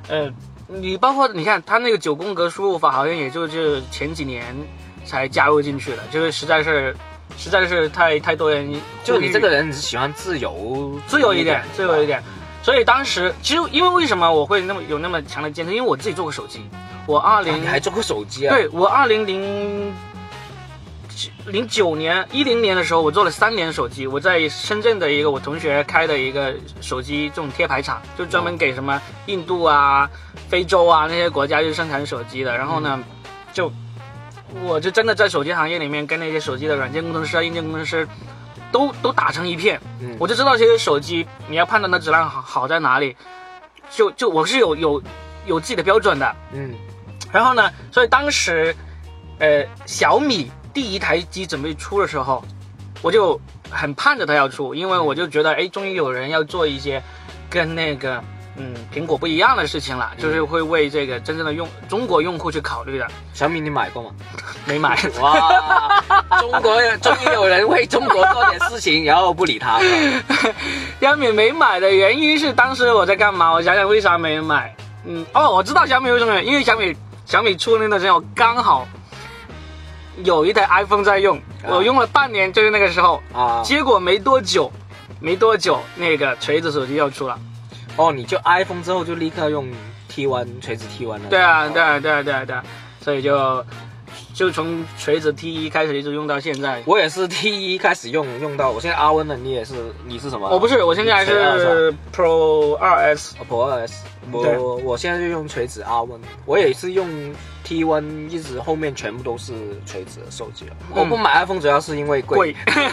[0.08, 0.30] 呃，
[0.68, 4.54] 你包括你看它那个九宫格输入法，好像也就是前几年
[5.04, 6.94] 才加入进去的，就是实在是
[7.36, 12.22] 实在是太太多人就你这个人，你是喜欢自由自由一点，自由一点。
[12.68, 12.76] 点。
[12.76, 15.72] 所以当时其实因为为什么我会那么有那么强的坚持？
[15.74, 16.60] 因为我自己做过手机，
[17.06, 19.92] 我二啊零你还做过手机啊？，对我二零零
[21.46, 24.06] 零九年一零年的时候，我做了三年手机。
[24.06, 30.08] 我在深圳的一个我同学开的一个手机这种贴牌厂，就专门给什么印度啊、
[30.48, 32.56] 非洲啊那些国家就生产手机的。
[32.56, 33.02] 然后呢，
[33.52, 33.72] 就
[34.62, 38.06] 我就真的在手机行业里面跟那些手机的软件工程师啊、硬件工程师
[38.70, 39.80] 都都打成一片。
[40.00, 43.16] 嗯我就知道这些手机你要判断它质量好好在哪里，
[43.90, 45.02] 就就我是有有
[45.46, 46.36] 有自己的标准的。
[46.52, 46.74] 嗯，
[47.32, 48.74] 然后呢，所以当时，
[49.38, 52.44] 呃，小米第一台机准备出的时候，
[53.02, 57.02] 我就很盼着它要出，因为我就觉得，哎，终于有人要做一些
[57.48, 58.22] 跟那个
[58.58, 63.06] 嗯苹果不一样的事情了，就是会为这个真正的用中国用户去考虑的。
[63.32, 64.10] 小米你买过吗？
[64.66, 66.02] 没买， 哇，
[66.40, 69.78] 中国人终于有人为中国做点事情，然后不理他。
[71.00, 73.52] 小米没买的原因是当时我在干嘛？
[73.52, 74.74] 我想想为啥没买。
[75.06, 76.94] 嗯，哦，我知道小米为什么因为小米
[77.24, 78.86] 小米出那段时间我刚好
[80.24, 84.70] 有一台 iPhone 在用，我用了半年，就是那个时候，啊，结果没多久，
[85.20, 87.38] 没多久那个锤子手机要出了。
[87.98, 89.68] 哦，你就 iPhone 之后就立刻用
[90.10, 91.20] T1 垂直 T1 了。
[91.28, 91.84] 对啊，对哦。
[91.84, 92.64] 啊，对啊，对啊，对啊，
[93.02, 93.64] 所以就
[94.32, 96.82] 就从锤子 T 一开始一直用到现在。
[96.86, 99.74] 我也是 T 一开始用用到，我现在阿温了，你也是，
[100.06, 100.48] 你是什么？
[100.48, 103.34] 我不是，我现在还是 Pro 二 S。
[103.40, 107.08] 哦 Pro 二 S，我我现在就用锤子阿温，我也是用
[107.66, 109.52] T1，一直后面全部都是
[109.84, 110.76] 锤子的手机了。
[110.94, 112.90] 我不买 iPhone 主要是因为贵，贵，真的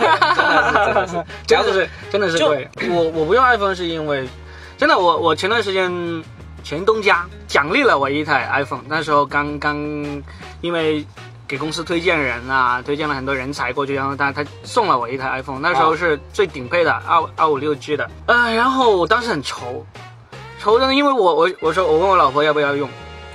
[0.67, 1.25] 是真的是。
[1.45, 2.67] 真的是 真的是贵。
[2.89, 4.27] 我我不用 iPhone 是因为，
[4.77, 6.23] 真的我我前段时间
[6.63, 9.75] 前东家奖励了我一台 iPhone，那时候刚刚
[10.61, 11.05] 因为
[11.47, 19.85] 给公司推荐人啊，推荐了很多人才过去，然后他他送了我一台 iPhone，那时候是最顶配的二二五六 G 的，呃，然后我当时很愁，
[20.59, 22.89] 愁的，因为我我我说我问我老婆要不要用。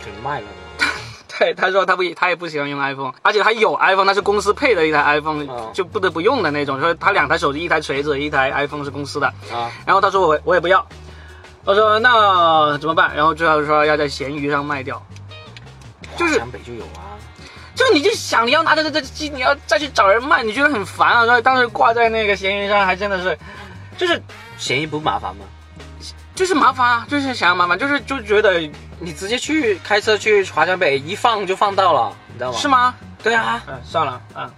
[0.05, 0.46] 给卖了。
[1.38, 6.81] 对，他说他不，他也不喜欢用 iPhone，而且他有 iPhone，那是公司配的一台 iPhone，、哦就不得不用的那种。
[6.81, 9.26] 说他两台手机，一台锤子，一台 iPhone 是公司的。
[9.53, 10.85] 啊，然后他说我我也不要，
[11.64, 13.14] 我说那怎么办？
[13.14, 15.01] 然后最后说要在闲鱼上卖掉。
[16.16, 17.16] 就是江北就有啊。
[17.75, 21.25] 就你就想你要拿着这这机，你要再去找人卖，你觉得很烦啊。
[21.25, 23.38] 所以当时挂在那个闲鱼上，还真的是，
[23.96, 24.20] 就是
[24.59, 25.44] 嫌疑不麻烦吗？
[26.35, 28.61] 就是麻烦啊，就是想要麻烦，就是就觉得
[28.99, 32.59] 你直接去开车去华强北一放就放到了，你知道吗？
[32.59, 32.68] 是？
[32.68, 32.94] 吗？
[33.23, 34.51] 对啊，嗯，算了，嗯，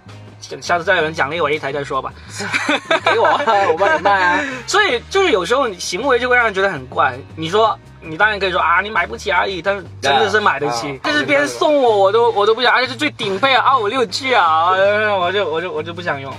[0.61, 2.11] 下次再有人奖励我一台再说吧。
[2.27, 3.27] 你 给我，
[3.71, 4.39] 我帮你卖啊。
[4.67, 7.17] 所以就是有时候你行为就会让人觉得很怪。
[7.35, 11.09] 你说你当然可以说啊，你买不起而已，但是真的是买得起啊。
[11.09, 16.33] 就是别人送我，我都我都不想，而且是最顶配啊，二五六 G 啊，呃我就我就我就不想用。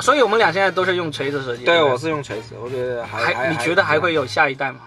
[0.00, 1.64] 所以我们俩现在都是用锤子手机。
[1.64, 4.12] 对，我是用锤子，我觉得还还你觉得还会？
[4.14, 4.78] 有下一代吗？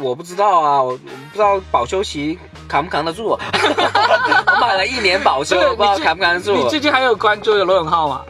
[0.00, 3.26] 我不知道啊，我我不知道保修期扛不扛得住。
[3.28, 3.40] 我
[4.60, 6.68] 买了一年保修，不知道你扛不扛得住你。
[6.68, 8.22] 最近还有关注罗永浩吗？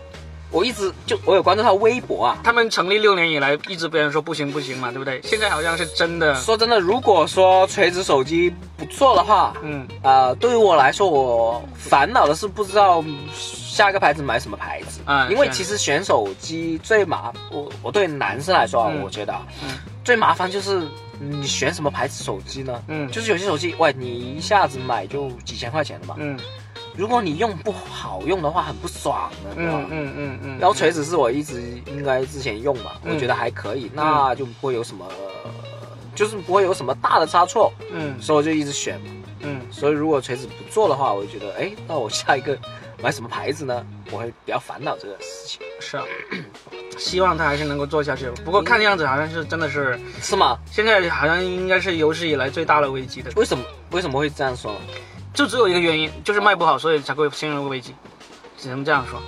[0.50, 2.38] 我一直就我有关注他微博啊。
[2.42, 5.20] 他们成立六年以来，一直被人说不行不行嘛，对不对？
[5.22, 6.34] 现在好像是真的。
[6.36, 13.04] 说真的，如果说锤子手机不错的话，嗯呃，对于我来说，我烦恼的是不知道
[13.34, 15.00] 下一个牌子买什么牌子。
[15.04, 19.68] 啊是因为其实选手机最麻，我我对男生来说啊，嗯我觉得啊嗯
[20.08, 20.88] 最麻烦就是
[21.20, 22.82] 你选什么牌子手机呢？
[22.88, 26.14] 嗯就是有些手机，喂，你一下子买就几千块钱的嘛。
[26.18, 26.34] 嗯
[26.96, 30.06] 如果你用不好用的话，很不爽的，你知道吗嗯？
[30.06, 30.58] 嗯嗯嗯。
[30.58, 35.04] 然后锤子是我一直应该之前用嘛，嗯我觉得还可以，那就不会有什么，
[36.14, 39.06] 就是不会有什么大的差错，嗯所以我就一直选嘛。
[39.42, 42.58] 嗯所以如果锤子不做的话，我就觉得，哎，那我下一个
[43.02, 43.84] 买什么牌子呢？
[44.10, 46.04] 我会比较烦恼这个事情，是啊，
[46.98, 48.28] 希望他还是能够做下去。
[48.44, 50.58] 不过看样子好像是真的是，是吗？
[50.70, 54.74] 现在好像应该是有史以来最大的危机的，为什么为什么会这样说？
[55.32, 57.94] 就只有一个原因，就是卖不好，所以才会陷入危机，
[58.58, 59.20] 只能这样说。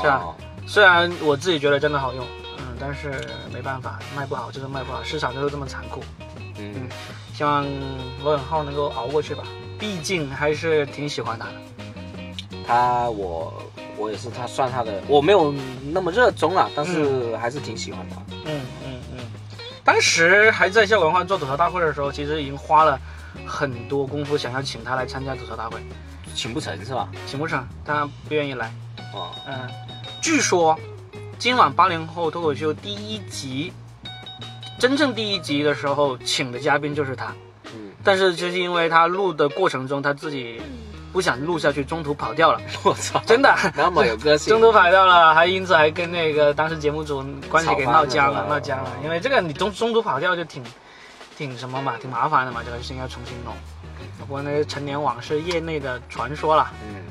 [0.00, 0.34] 是啊哦
[0.66, 2.24] 虽然我自己觉得真的好用，
[2.56, 3.12] 嗯，但是
[3.52, 6.02] 没办法，卖不好就是卖不好，市场就是这么残酷。
[6.56, 6.88] 嗯，
[7.34, 7.66] 希望
[8.22, 9.42] 罗永浩能够熬过去吧，
[9.78, 11.52] 毕竟还是挺喜欢他的。
[12.66, 13.52] 他我
[13.96, 15.54] 我也是他算他的，我没有
[15.92, 18.16] 那么热衷啊，但是还是挺喜欢他。
[18.46, 19.18] 嗯嗯嗯，
[19.84, 22.98] 当时还在校文化做吐槽大会的时候，其实已经花了
[23.46, 25.78] 很多功夫想要请他来参加吐槽大会，
[26.34, 27.08] 请不成是吧？
[27.26, 28.72] 请不成，他不愿意来。
[29.12, 29.68] 哦，嗯，
[30.20, 30.76] 据说
[31.38, 33.72] 今晚八零后脱口秀第一集，
[34.78, 37.32] 真正第一集的时候请的嘉宾就是他，
[37.66, 40.60] 嗯，但是就是因为他录的过程中他自己
[41.14, 43.54] 不想录下去，中途跑掉了，我操，真的。
[43.76, 48.90] 那么有个性中，途跑掉了，还因此还跟那个当时节目组关系给闹僵了， 闹僵了。
[49.04, 50.60] 因为这个你中中途跑掉就挺
[51.38, 53.54] 挺什么嘛，挺麻烦的嘛，这个事情要重新弄。
[54.18, 57.04] 不过那个陈年往事业内的传说了，嗯，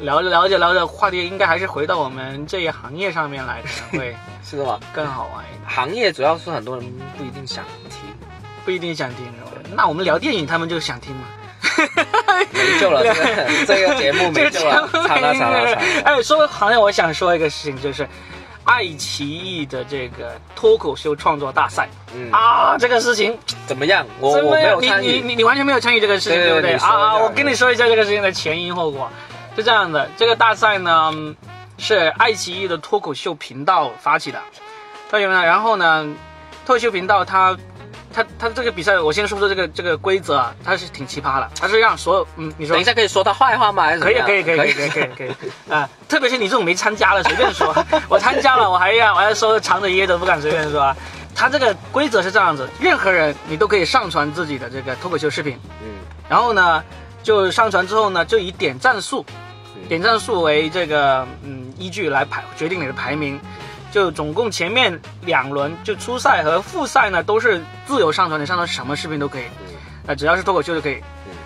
[0.00, 4.78] 聊着聊着聊着，话题应该还是回到我们这一行业上面来，可能会 是的吧？
[4.92, 5.62] 更好玩一点。
[5.66, 6.84] 行业主要是很多人
[7.16, 7.91] 不一定想听，
[8.64, 9.26] 不一定想听，
[9.74, 11.22] 那我们聊电影，他们就想听嘛。
[12.52, 15.80] 没救了，这个 这个节目没救了，惨了惨了惨了。
[16.04, 18.06] 哎，说行业，我想说一个事情，就是
[18.64, 24.04] 爱奇艺的这个脱口秀创作大赛嗯，啊，这个事情怎么样？
[24.18, 26.74] 我我没有你你参与，你你完全没有参与这个事情，对对不对？
[26.74, 27.18] 啊啊！
[27.18, 29.08] 我跟你说一下这个事情的前因后果，
[29.56, 31.34] 是这样的，这个大赛呢嗯
[31.78, 34.38] 是爱奇艺的脱口秀频道发起的，
[35.10, 36.06] 同学们，然后呢，
[36.66, 37.56] 脱口秀频道它。
[38.12, 41.50] 它它这个比赛，我先说说这个这个规则啊，它是挺奇葩的。
[41.58, 43.84] 它是让所有嗯，你说等一下可以说他坏话吗？
[43.84, 45.88] 还是可以可以可以可以可以可以可以啊！
[46.08, 47.74] 特别是你这种没参加的，随便说。
[48.08, 50.96] 我参加了，我还要我还说藏着掖着，不敢随便说啊。
[51.34, 55.88] 他这个规则是这样子，任何人你都可以上传自己的这个脱口秀视频，嗯
[56.28, 56.84] 然后呢，
[57.22, 59.24] 就上传之后呢，就以点赞数，
[59.74, 63.40] 嗯点赞数为这个嗯依据来排决定你的排名。
[63.92, 69.74] 就总共前面两轮就初赛和复赛呢都是自由上传，你上传什么视频都可以，嗯
[70.08, 71.00] 呃只要是脱口秀就可以。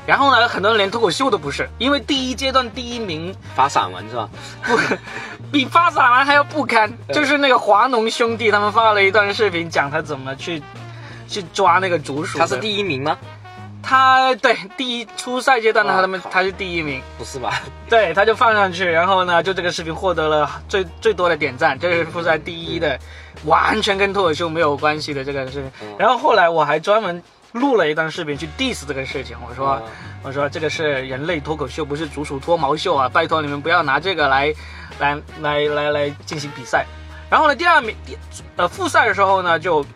[0.06, 4.30] 然后呢，很多人连脱口秀都不是，因为第一阶段第一名发散文是吧？
[4.62, 4.78] 不
[5.50, 10.62] 比发散文还要不堪，就是那个华农兄弟他们发了一段视频，讲他怎么去
[11.26, 12.38] 去抓那个竹鼠。
[12.38, 13.18] 他是第一名吗？
[13.86, 17.62] 他对第一初赛阶段呢，哇他们他是第一名，不是吧？
[17.88, 22.98] 对，他就放上去，然后呢，就这个视频获得了最最多的点赞，这是复赛第一的，
[23.44, 25.70] 完全跟脱口秀没有关系的这个视频。
[25.82, 27.22] 嗯然后后来我还专门
[27.52, 29.80] 录了一段视频去 diss 这个事情，我说。
[29.86, 33.08] 嗯我说这个是人类脱口秀，不是竹鼠脱毛秀啊！
[33.08, 34.52] 拜托你们不要拿这个来，
[34.98, 36.84] 来来来来进行比赛。
[37.30, 38.18] 然后呢，第二名，第
[38.56, 39.86] 呃复赛的时候呢，就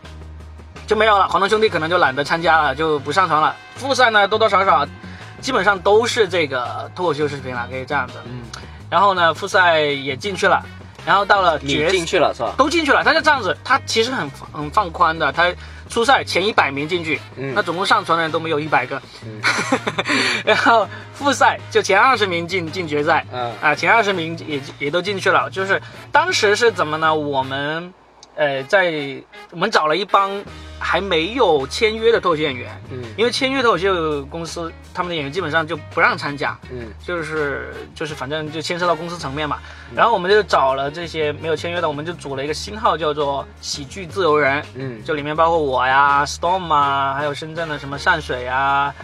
[0.91, 1.29] 就没有了。
[1.29, 3.55] 黄东兄弟可能就懒得参加了，就不上传了。
[3.77, 4.85] 复赛呢，多多少少
[5.41, 8.15] 基本上都是这个脱口秀视频了，可以这样子。
[8.25, 8.43] 嗯，
[8.91, 10.61] 然后呢，复赛也进去了，
[11.07, 12.55] 然后到了你决进去了是吧？
[12.59, 15.49] 都进去了，他就这样子，他其实很很放宽的，他
[15.89, 19.41] 初赛前一百名进去，嗯那总共上传的人都没有一百个，嗯
[20.45, 25.81] 然后复赛就前二十名进进决赛，嗯啊，前二十名也也都进去了，就是
[26.11, 27.15] 当时是怎么呢？
[27.15, 27.95] 我们
[28.41, 30.43] 呃在我们找了一帮
[30.79, 33.05] 还没有签约的脱口秀演员，嗯。
[33.19, 36.87] 因为签约脱口秀公司他们的演员基本上就不让参加，嗯。
[37.07, 39.59] 就是就是反正就牵涉到公司层面嘛。
[39.95, 45.05] 然后我们就找了这些没有签约的，我们就组了一个新号，叫做喜剧自由人，嗯。
[45.05, 48.95] 就里面包括我呀、Storm 啊，还有深圳的什么善水啊，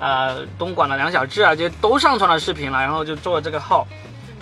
[0.00, 3.86] 呃，东莞的梁小志啊，这些都上传了视频了，然后就做了这个号。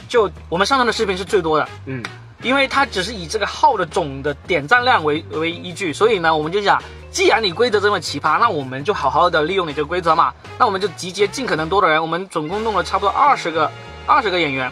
[0.08, 2.02] 就我们上传的视频是最多的，嗯
[2.42, 6.80] 因为它只是以这个号的总的点赞量为为依据，所以呢，我们就想，
[7.10, 13.70] 既然你规则这么奇葩，那我们就好好的利用你这个规则嘛，那我们就集结尽可能多的人，我们总共弄了差不多二十个
[14.06, 14.70] 二十个演员，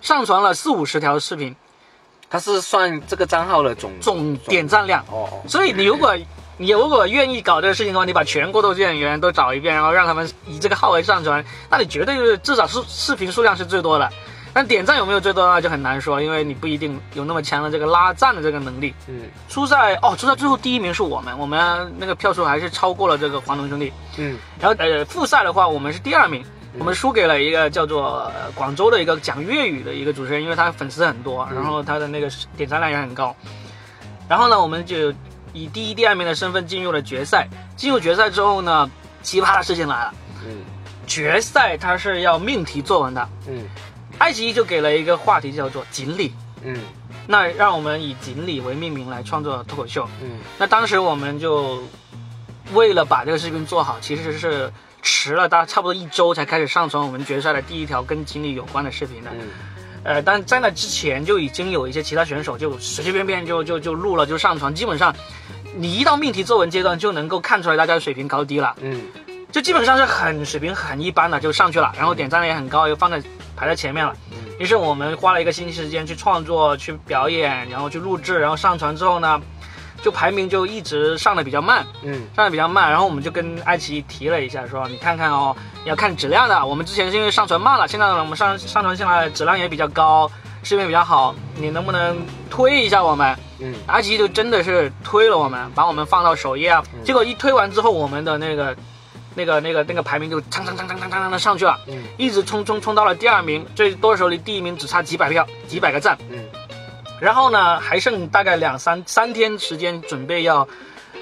[0.00, 1.54] 上传了四五十条视频，
[2.30, 5.02] 它是算这个账号的总总点赞量。
[5.10, 6.16] 哦哦所以你如果
[6.56, 14.10] 你如果愿意搞这个事情的话，你把全国脱口秀演员都找一遍，然后让他们以这个号为上传，那你绝对是至少是视频数量是最多的。
[14.56, 15.60] 但点赞有没有最多呢？
[15.60, 18.94] 就很难说，因为你不一定有那么强的这个拉赞的这个能力。
[19.06, 23.92] 嗯初赛哦，初赛最后第一名是我们，我们那个票数还是超过了这个黄龙兄弟。
[24.16, 26.42] 嗯然后呃，复赛的话，我们是第二名，
[26.78, 33.36] 我们输给了一个叫做、呃广州的一个讲粤语的一个主持人，因为他粉丝很多，然后他的那个点赞量也很高。
[34.26, 35.12] 然后呢，我们就
[35.52, 37.46] 以第一、第二名的身份进入了决赛。
[37.76, 38.90] 进入决赛之后呢，
[39.22, 40.14] 奇葩的事情来了，
[40.46, 40.64] 嗯
[41.06, 43.62] 决赛它是要命题作文的，嗯
[44.18, 46.32] 爱奇艺就给了一个话题叫做锦鲤。
[46.64, 46.76] 嗯
[47.28, 50.08] 那让我们以锦鲤为命名来创作脱口秀。
[50.22, 51.82] 嗯那当时我们就
[52.72, 59.30] 为了把这个视频做好，其实是迟了大差不多一周才开始上传我们决赛的第一条跟锦鲤有关的视频的。
[59.32, 59.48] 嗯
[60.04, 65.12] 呃，但在那之前就已经有一些其他选手就随随便便就就就录了就上传，基本上
[65.74, 68.76] 你一到命题作文阶段就能够看出来大家的水平高低了。
[68.80, 69.00] 嗯
[69.56, 73.22] 就基本上是很水平很一般的就上去了，然后点赞量也很高，又放在
[73.56, 74.14] 排在前面了。
[74.58, 79.40] 于是我们花了一个星期时间去创作、去表演，然后去录制，然后上传之后呢，
[80.02, 82.90] 就排名就一直上的比较慢，嗯上的比较慢。
[82.90, 86.66] 然后我们就跟爱奇艺提了一下，说你看看哦，你要看质量的。
[86.66, 90.30] 我们之前是因为上传慢了，现在呢我们上上传下来质量也比较高，
[90.64, 92.18] 视频比较好，你能不能
[92.50, 93.34] 推一下我们？
[93.60, 96.84] 嗯爱奇艺就真的是推了我们，把我们放到首页啊。
[97.02, 98.76] 结果一推完之后，我们的那个、
[99.36, 102.02] 那个、那个、那个排名就蹭蹭蹭蹭蹭蹭的上去了，嗯。
[102.16, 106.18] 一直冲冲冲到了第二名，最多的时候离第一名只差几百票、几百个赞。
[106.30, 106.44] 嗯。
[107.20, 110.66] 然后呢，还剩大概两三三天时间准备要，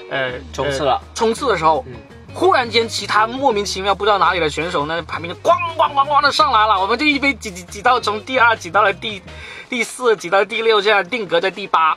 [0.09, 0.93] 呃，冲刺了。
[0.93, 1.93] 呃冲刺的时候，嗯。
[2.33, 9.21] 忽然间其他莫名其妙不知道哪里的选手呢，排名就咣咣咣咣的上来了，我们就一被挤挤挤到从第二挤到了第
[9.69, 11.91] 第四，挤到第六，这样定格在第八。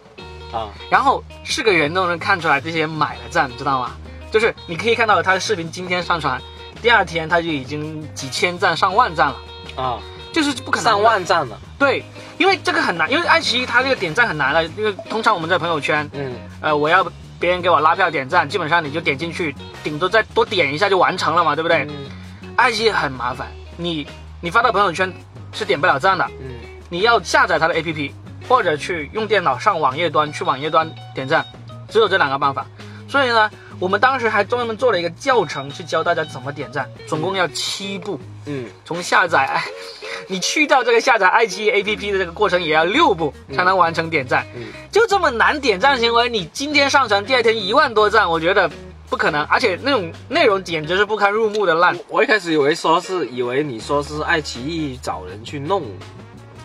[0.52, 0.70] 啊。
[0.88, 3.96] 然后是个人都能看出来这些人买了赞，你知道吗？
[4.30, 6.40] 就是你可以看到他的视频今天上传，
[6.80, 9.36] 第二天他就已经几千赞、上万赞了，
[9.76, 9.98] 啊。
[10.30, 10.84] 就是不可能。
[10.84, 11.58] 上万赞了。
[11.78, 12.04] 对，
[12.36, 16.34] 因为这个很难，因为爱奇艺它这个点赞很难的，因为通常我们在朋友圈，嗯。
[16.60, 17.04] 呃，我要
[17.40, 21.86] 别人给我拉票点赞，基本上你就点进去，顶多再多点一下就完成了嘛，对不对？
[21.88, 22.10] 嗯。
[22.56, 23.48] 爱奇艺很麻烦，
[23.78, 24.06] 你
[24.42, 25.12] 你发到朋友圈
[25.52, 26.58] 是点不了赞的，嗯。
[26.90, 28.12] 你要下载它的 APP，
[28.46, 31.44] 或者去用电脑上网页端去网页端点赞，
[31.88, 32.66] 只有这两个办法。
[33.08, 33.50] 所以呢，
[33.80, 39.64] 我们当时还专门做了一个教程去教大家怎么点赞，总共要七步，嗯，从下载，哎，
[40.28, 44.62] 你去掉这个下载爱奇艺 APP 的这个过程也要六步才能完成点赞，嗯。
[44.90, 48.68] 就这么难点赞行为，你今天上传，第二天一万多赞，我觉得
[49.08, 51.96] 不可能，而且那种内容简直是不堪入目的烂。
[52.08, 55.82] 我一开始以为说是以为你说是爱奇艺找人去弄，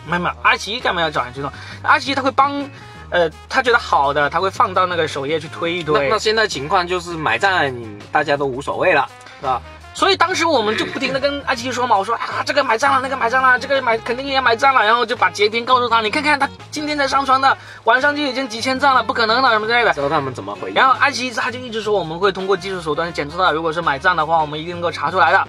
[0.06, 1.52] 没有没有，爱奇艺干嘛要找人去弄？
[1.82, 2.68] 爱奇艺他会帮，
[3.14, 6.18] 呃，他觉得好的，他会放到那个首页去推一推那那。
[6.18, 7.72] 现在情况就是买赞
[8.10, 9.08] 大家都无所谓了，
[9.40, 9.62] 是吧？
[9.94, 19.94] 所以当时我们就不停的跟爱奇艺说嘛，我说啊，这个买赞了，那个买赞了，这个买肯定也买赞了，然后就把截屏告诉他，你看看他今天才上传的，晚上就已经几千赞了，不可能的什么之类的。
[19.94, 20.74] 知道他们怎么回应？
[20.74, 25.46] 然后爱奇艺他就一直说我们会通过技术手段检测到，如果是买赞的话，我们一定能够查出来的。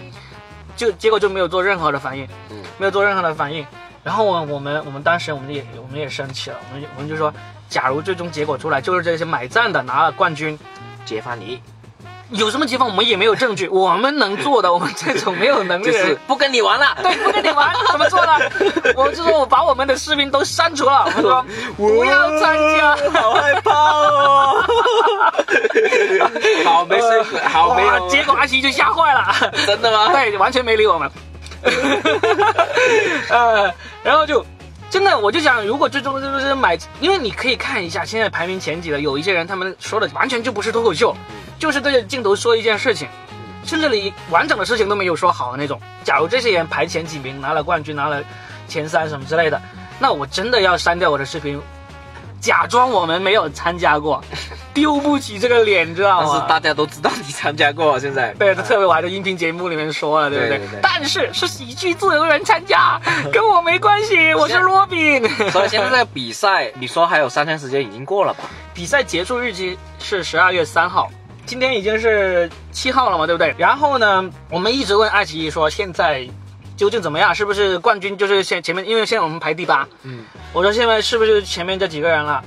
[0.76, 3.66] 就结果就没有做任何的反应，嗯没有做任何的反应。
[4.04, 7.34] 然后我我们我们当时我们也我们也生气了，我们就我们就说，
[7.70, 10.58] 假如最终结果出来就是这些买赞的拿了冠军，
[11.06, 11.62] 揭发你，
[12.30, 16.98] 有什么结果我们也没有证据，我们能做的，我们这种没有能力就的人 是不跟你玩了。
[17.04, 18.34] 对，不跟你玩， 怎么做呢？
[18.96, 21.46] 我就说我把我们的视频都删除了，我们说
[21.78, 22.96] 不要参加。
[23.20, 24.64] 好害怕哦！
[26.64, 28.08] 好没事，好没有。
[28.10, 29.52] 结果阿奇就吓坏了。
[29.66, 30.12] 真的吗？
[30.14, 31.12] 对，完全没理我们。
[33.30, 34.46] 呃，然后就
[34.96, 41.14] 真的，我就想，如果最终就是买，因为你可以看一下现在排名前几的，有一些人他们说的完全就不是脱口秀，
[41.60, 43.10] 就是对着镜头说一件事情，
[43.66, 45.82] 甚至连完整的事情都没有说好的那种。
[46.06, 48.24] 假如这些人排前几名，拿了冠军，拿了
[48.70, 49.62] 前三什么之类的，
[50.00, 51.62] 那我真的要删掉我的视频。
[52.42, 54.24] 假装我们没有参加过，
[54.74, 56.28] 丢不起这个脸，知道吗？
[56.32, 58.34] 但是大家都知道你参加过，现在。
[58.34, 60.58] 对，特别我还在音频节目里面说了，对不对？
[60.58, 63.00] 对对对但是是喜剧自由人参加，
[63.32, 65.28] 跟我没关系，我是罗宾。
[65.50, 68.44] 所以现在这个比赛，你说还有三天时间，已经过了吧？
[68.74, 71.10] 比赛结束日期是十二月三号，
[71.46, 73.56] 今天已经是七号了嘛，对不对？
[73.58, 76.28] 然后呢，我们一直问爱奇艺说现在
[76.76, 77.34] 究竟怎么样？
[77.34, 78.88] 是不是冠军就是现前面？
[78.88, 82.44] 因为现在我们排第八，嗯，我说现在是不是前面这几个人了？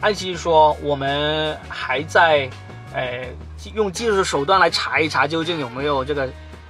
[0.00, 2.48] 爱奇艺说我们还在，
[2.92, 3.24] 呃，
[3.74, 6.28] 用技术手段来查一查究竟有没有这个。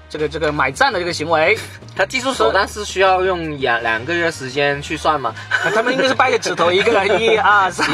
[0.08, 1.58] 这个这个买赞的这个行为，
[1.96, 5.34] 他技术手段是需要用两两个月时间去算吗？
[5.74, 7.84] 他们应该是掰个指头，一个人一二三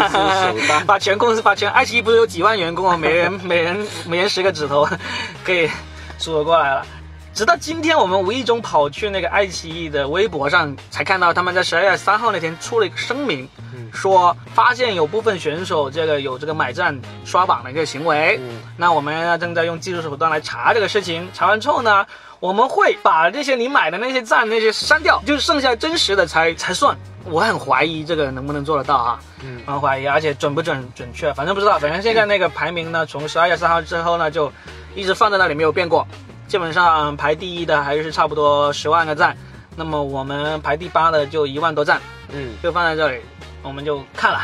[0.86, 4.86] 把全公司把全爱奇艺不是有几万员工啊，每人每人每人十个指头，
[5.42, 5.70] 可以
[6.18, 6.86] 数得过来了。
[7.34, 18.38] 直到今天，我们无意中跑去那个爱奇艺的微博上，才看到他们在十二月三号那天出了一个声明，嗯说发现有部分选手这个有这个买赞刷榜的一个行为。
[18.42, 22.06] 嗯那我们呢正在用技术手段来查这个事情，查完之后呢，
[22.38, 26.94] 我们会把这些你买的那些赞那些删掉，就剩下真实的才才算。
[27.24, 31.78] 我很怀疑这个能不能做得到啊，嗯很怀疑，而且准不准准确，反正不知道。
[31.78, 34.52] 反正现在那个排名呢，从十二月三号之后呢，就
[34.94, 36.06] 一直放在那里没有变过。
[36.52, 39.38] 基本上排第一的还是差不多十万个赞，
[39.74, 41.98] 那么我们排第八的就一万多赞，
[42.28, 43.22] 嗯，就放在这里，
[43.62, 44.38] 我们就看了。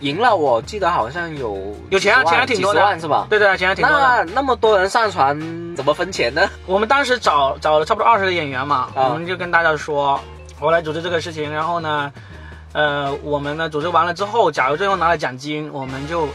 [0.00, 3.26] 赢了，我记得好像有有钱啊钱还挺多的是吧？
[3.28, 4.00] 对对，啊钱还挺多的。
[4.00, 5.38] 那那么多人上传，
[5.76, 6.48] 怎么分钱呢？
[6.64, 10.18] 我们当时找找了差不多二十个演员嘛，啊我们就跟大家说，
[10.60, 12.10] 我来组织这个事情，然后呢，
[12.72, 16.26] 呃，我们呢组织完了之后，假如最后拿了奖金，我们就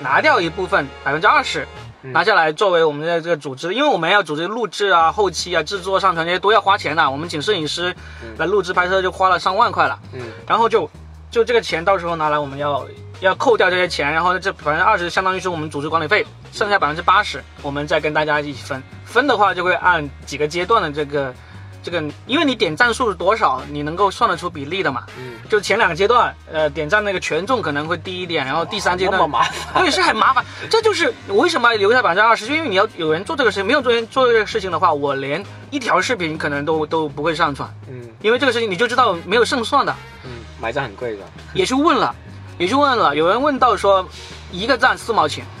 [0.00, 1.68] 拿掉一部分百分之二十。
[2.02, 7.10] 嗯拿下来作为我们的这个组织，因为我们要组织录制啊、后期啊、制作、上传这些都要花钱的。
[7.10, 7.94] 我们请摄影师
[8.38, 10.88] 来录制拍摄就花了上万块了，嗯然后就
[11.30, 12.86] 就这个钱到时候拿来我们要
[13.20, 18.82] 要扣掉这些钱，然后这百分之二十相当于是我们组织管理费，剩下百分之八十我们再跟大家一起分。
[19.04, 21.34] 分的话就会按几个阶段的这个
[21.82, 25.04] 这个，因为你点赞数是多少，你能够算得出比例的嘛。
[25.18, 29.82] 嗯，就前两个阶段，呃，点赞那个权重可能会低一点，然后第三阶段那么麻烦。
[29.82, 30.44] 对，是很麻烦。
[30.68, 39.94] 这就是我为什么留下百分之二十，就因为你要有人做这个事情，没有做人做这个事情的话，我连一条视频可能都都不会上传，嗯因为这个事情你就知道没有胜算的。
[40.24, 41.22] 嗯，买赞很贵的。
[41.54, 42.14] 也去问了，
[42.58, 44.06] 也去问了，有人问到说
[44.52, 45.59] 一个赞四毛钱，嗯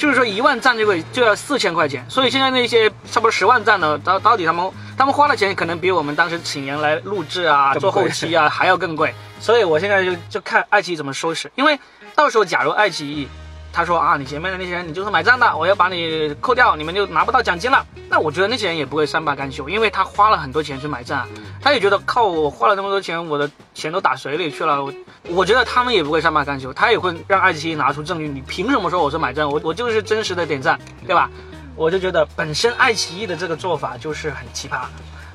[0.00, 11.78] 就是说一万赞这个就要四千块钱，所以现在那些差不多十万赞的，到到底他们他们花的钱可能比我们当时请人来录制啊、做后期啊还要更贵，所以我现在就就看爱奇艺怎么收拾，因为
[12.14, 13.28] 到时候假如爱奇艺。
[13.72, 17.86] 他说啊，你前面的那些人，你就是买账的，我要把你扣掉，你们就拿不到奖金了。
[18.08, 21.28] 那我觉得那些人也不会善罢甘休，因为他花了很多钱去买账，
[21.60, 24.84] 他也觉得靠我花了那么多钱，我的钱都打水里去了。
[24.84, 24.92] 我
[25.28, 29.48] 我觉得他们也不会善罢甘休，他也会让爱奇艺拿出证据，你凭什么说我是买账？
[29.50, 31.30] 我我就是真实的点赞，对吧？
[31.76, 34.80] 我就觉得本身爱奇艺的这个做法就是很奇葩，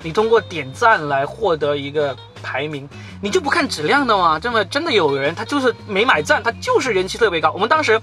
[0.05, 2.87] 你通过点赞来获得一个排名，
[3.23, 4.39] 你就不看质量的吗？
[4.39, 7.51] 这么真的有人他就是没买赞，他就是人气特别高。
[7.51, 7.99] 我们当时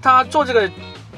[0.00, 0.70] 他做这个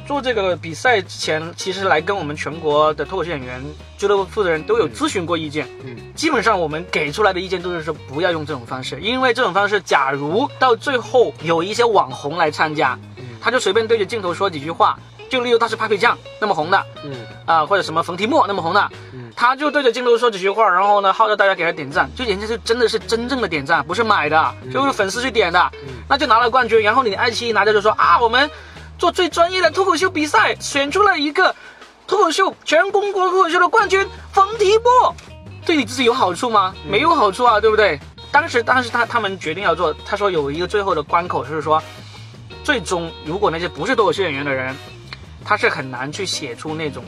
[0.06, 3.62] 做这个比赛之前，其实来跟我们全国的脱口秀演员
[3.98, 5.68] 俱乐部负责人都有咨询过意见。
[5.84, 12.98] 嗯，基本上我们给出来的意见都是说不要用这种方式，因为这种方式，假如到最后有一些网红来参加，
[13.42, 14.98] 他就随便对着镜头说几句话，
[15.28, 17.12] 就例如他是 Papi 酱那么红的，嗯
[17.46, 25.70] 啊、或者什么冯提莫那么红的，嗯他就对着镜头说几句话，然后呢号召大家给他点赞，就人家就真的是真正的点赞，不是买的，就是粉丝去点的，
[26.08, 26.80] 那就拿了冠军。
[26.80, 28.48] 然后你爱奇艺拿着就说啊，我们
[28.96, 31.54] 做最专业的脱口秀比赛，选出了一个
[32.06, 35.14] 脱口秀全中国脱口秀的冠军冯提莫，
[35.66, 36.72] 对你自己有好处吗？
[36.88, 37.98] 没有好处啊，对不对？
[38.30, 41.82] 当时当时他他们决定要做，他说有一个最后的关口，就是说，
[42.62, 44.76] 最终如果那些不是脱口秀演员的人，
[45.44, 47.04] 他是很难去写出那种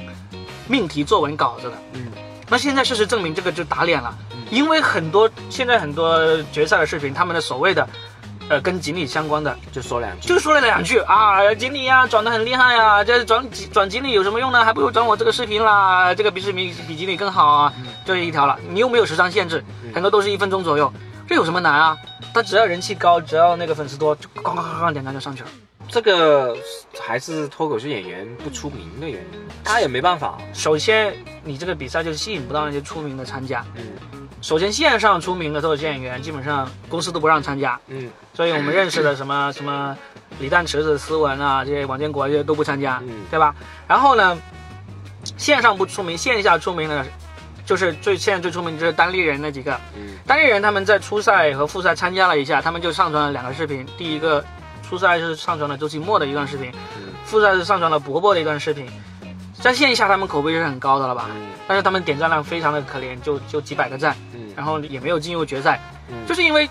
[0.68, 1.76] 命题作文稿子的。
[1.94, 2.06] 嗯
[2.48, 4.16] 那现在事实证明，这个就打脸了，
[4.50, 7.88] 因为很多现在很多决赛的视频，他们的所谓的，
[8.48, 14.64] 呃，跟锦鲤相关的，就说两句，就说了两句啊，锦鲤呀转的很厉害呀，这转转锦鲤有什么用呢？
[14.64, 17.72] 还不如转我这个视频啦，这个比视频比锦鲤更好啊，
[18.04, 18.56] 就一条了。
[18.68, 20.92] 你又没有时长限制，很多都是一分钟左右，
[21.26, 21.96] 这有什么难啊？
[22.32, 25.48] 他只要人气高，只要那个粉丝多，就咣咣咣咣点赞就上去了。
[25.88, 26.56] 这个
[27.00, 30.38] 还是脱口秀演员不出名的原因，他也没办法。
[30.52, 31.14] 首先，
[31.44, 33.64] 你这个比赛就是吸引不到那些出名的参加。
[33.76, 33.84] 嗯
[34.42, 37.80] 首先，线上出名的脱口秀演员，基本上公司都不让参加。
[37.88, 39.96] 嗯所以我们认识的什么什么
[40.38, 43.54] 李诞、池子、思文啊，这些王建国这些都不参加，嗯对吧？
[43.88, 44.38] 然后呢，
[45.36, 47.04] 线上不出名，线下出名的，
[47.64, 49.72] 就是最现在最出名就是单立人那几个。
[49.96, 53.86] 嗯单立人他们在初赛和复赛参加了一下，他们就上传了两个视频。
[53.96, 54.44] 第一个
[54.88, 58.86] 初赛是上传了周奇墨的一段视频，嗯复赛是上传了伯伯的一段视频。
[59.54, 61.26] 在线下他们口碑是很高的了吧？
[61.30, 65.80] 嗯但是他们点赞量非常的可怜，就就几百个赞，嗯然后也没有进入决赛。
[66.08, 66.68] 嗯就是因为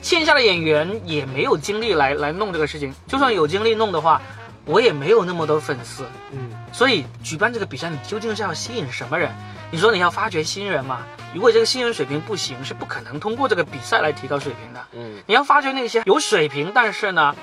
[0.00, 4.22] 线下的演员也没有精力来来弄这个事情，就算有精力弄的话，
[4.64, 9.30] 我也没有那么多粉丝，嗯所以举办这个比赛，你究竟是要吸引什么人？
[9.72, 10.98] 你说你要发掘新人嘛？
[11.34, 14.80] 如果这个新人水平不行，是不可能通过这个比赛来提高水平的。
[14.92, 17.34] 嗯你要发掘那些有水平，但是呢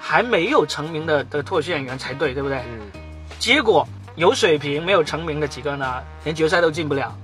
[0.00, 2.58] 还没有成名的的脱口秀演员才对，对不对？
[2.58, 2.90] 嗯
[3.38, 7.16] 结果有水平没有成名的几个呢，连决赛都进不了，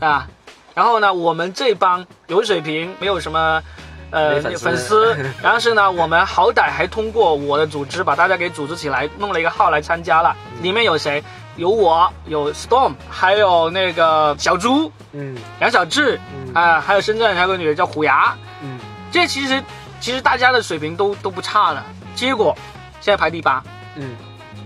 [0.00, 0.26] 啊。
[0.74, 3.62] 然后呢，我们这帮有水平没有什么。
[4.10, 10.36] 呃，粉丝粉丝，然后是呢，我们好歹还通过我的组织把大家给组织起来，弄了一个号来参加了。
[10.60, 11.24] 里面有谁？
[11.56, 18.78] 有我，有 Storm，还有那个小猪、嗯杨小志，嗯啊、还有深圳还有个女的叫虎牙，嗯
[19.10, 19.62] 这其实
[20.00, 21.82] 其实大家的水平都都不差的，
[22.14, 22.56] 结果
[23.00, 23.62] 现在排第八，
[23.96, 24.16] 嗯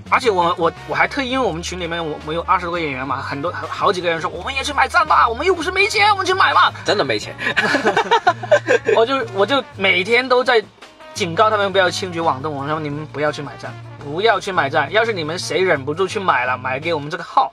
[0.09, 6.73] 而且我我我还特意，因为我们群里面我我有二十多个演员嘛，很多好好几个人说我们也去买赞吧，我们又不是没钱，我们去买吧。
[6.85, 7.35] 真的没钱。
[8.95, 10.63] 我就我就每天都在
[11.13, 13.75] 警告他们不要轻举妄动，我说你们不要去买赞，
[14.07, 17.53] 不要去买赞，要是你们谁忍不住去买了，买给我们这个号，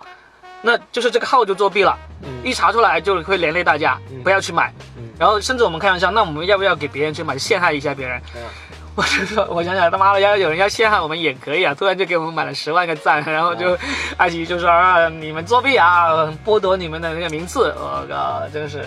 [0.62, 4.72] 那就是这个号就作弊了，嗯一查出来就会连累大家，不要去买。
[4.96, 8.22] 嗯然后甚至我们开玩笑，那我们要不要给别人去买，陷害一下别人？
[8.36, 8.42] 嗯
[8.96, 11.74] 我就说，我想想，他妈的，要有人要陷害我们也可以啊！
[11.74, 13.76] 突然就给我们买了十万个赞，然后就，
[14.18, 18.86] 爱奇艺就说啊，你们作弊啊，剥夺你们的那个名次，我靠，真是，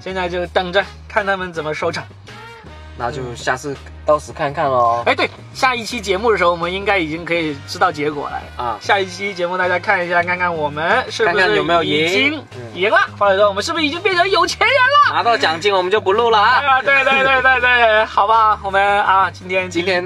[0.00, 2.04] 现在就等着看他们怎么收场。
[2.98, 5.04] 那就下次到时看看喽。
[5.06, 8.42] 哎，对，下一期节目的时候，我们应该已经可以知道结果了。
[8.56, 15.14] 啊，下一期节目大家看一下，看看我们是不是有没有赢已经嗯赢了，或者说我们是不是已经变成有钱人了？
[15.14, 16.60] 拿到奖金我们就不录了啊。
[16.60, 20.04] 啊，对对对对对，好吧，我们啊，今天今天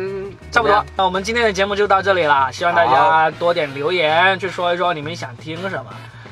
[0.51, 5.87] 差不多，那我们今天的节目就到这里了，希望大家多点留言，去说一说你们想听什么。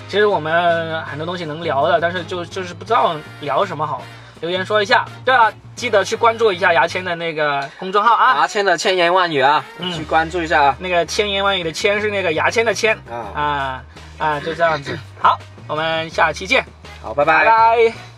[0.08, 4.02] 其实我们很多东西能聊的，但是就就是不知道聊什么好，
[4.40, 5.04] 留言说一下。
[5.24, 10.76] 对了，记得去关注一下牙签的那个公众号啊，牙签的千言万语啊，嗯去关注一下啊。
[10.78, 13.84] 那个千言万语的千是那个牙签的签啊，啊
[14.18, 14.98] 啊，就这样子。
[15.20, 16.64] 好，我们下期见，
[17.02, 18.09] 好，拜拜拜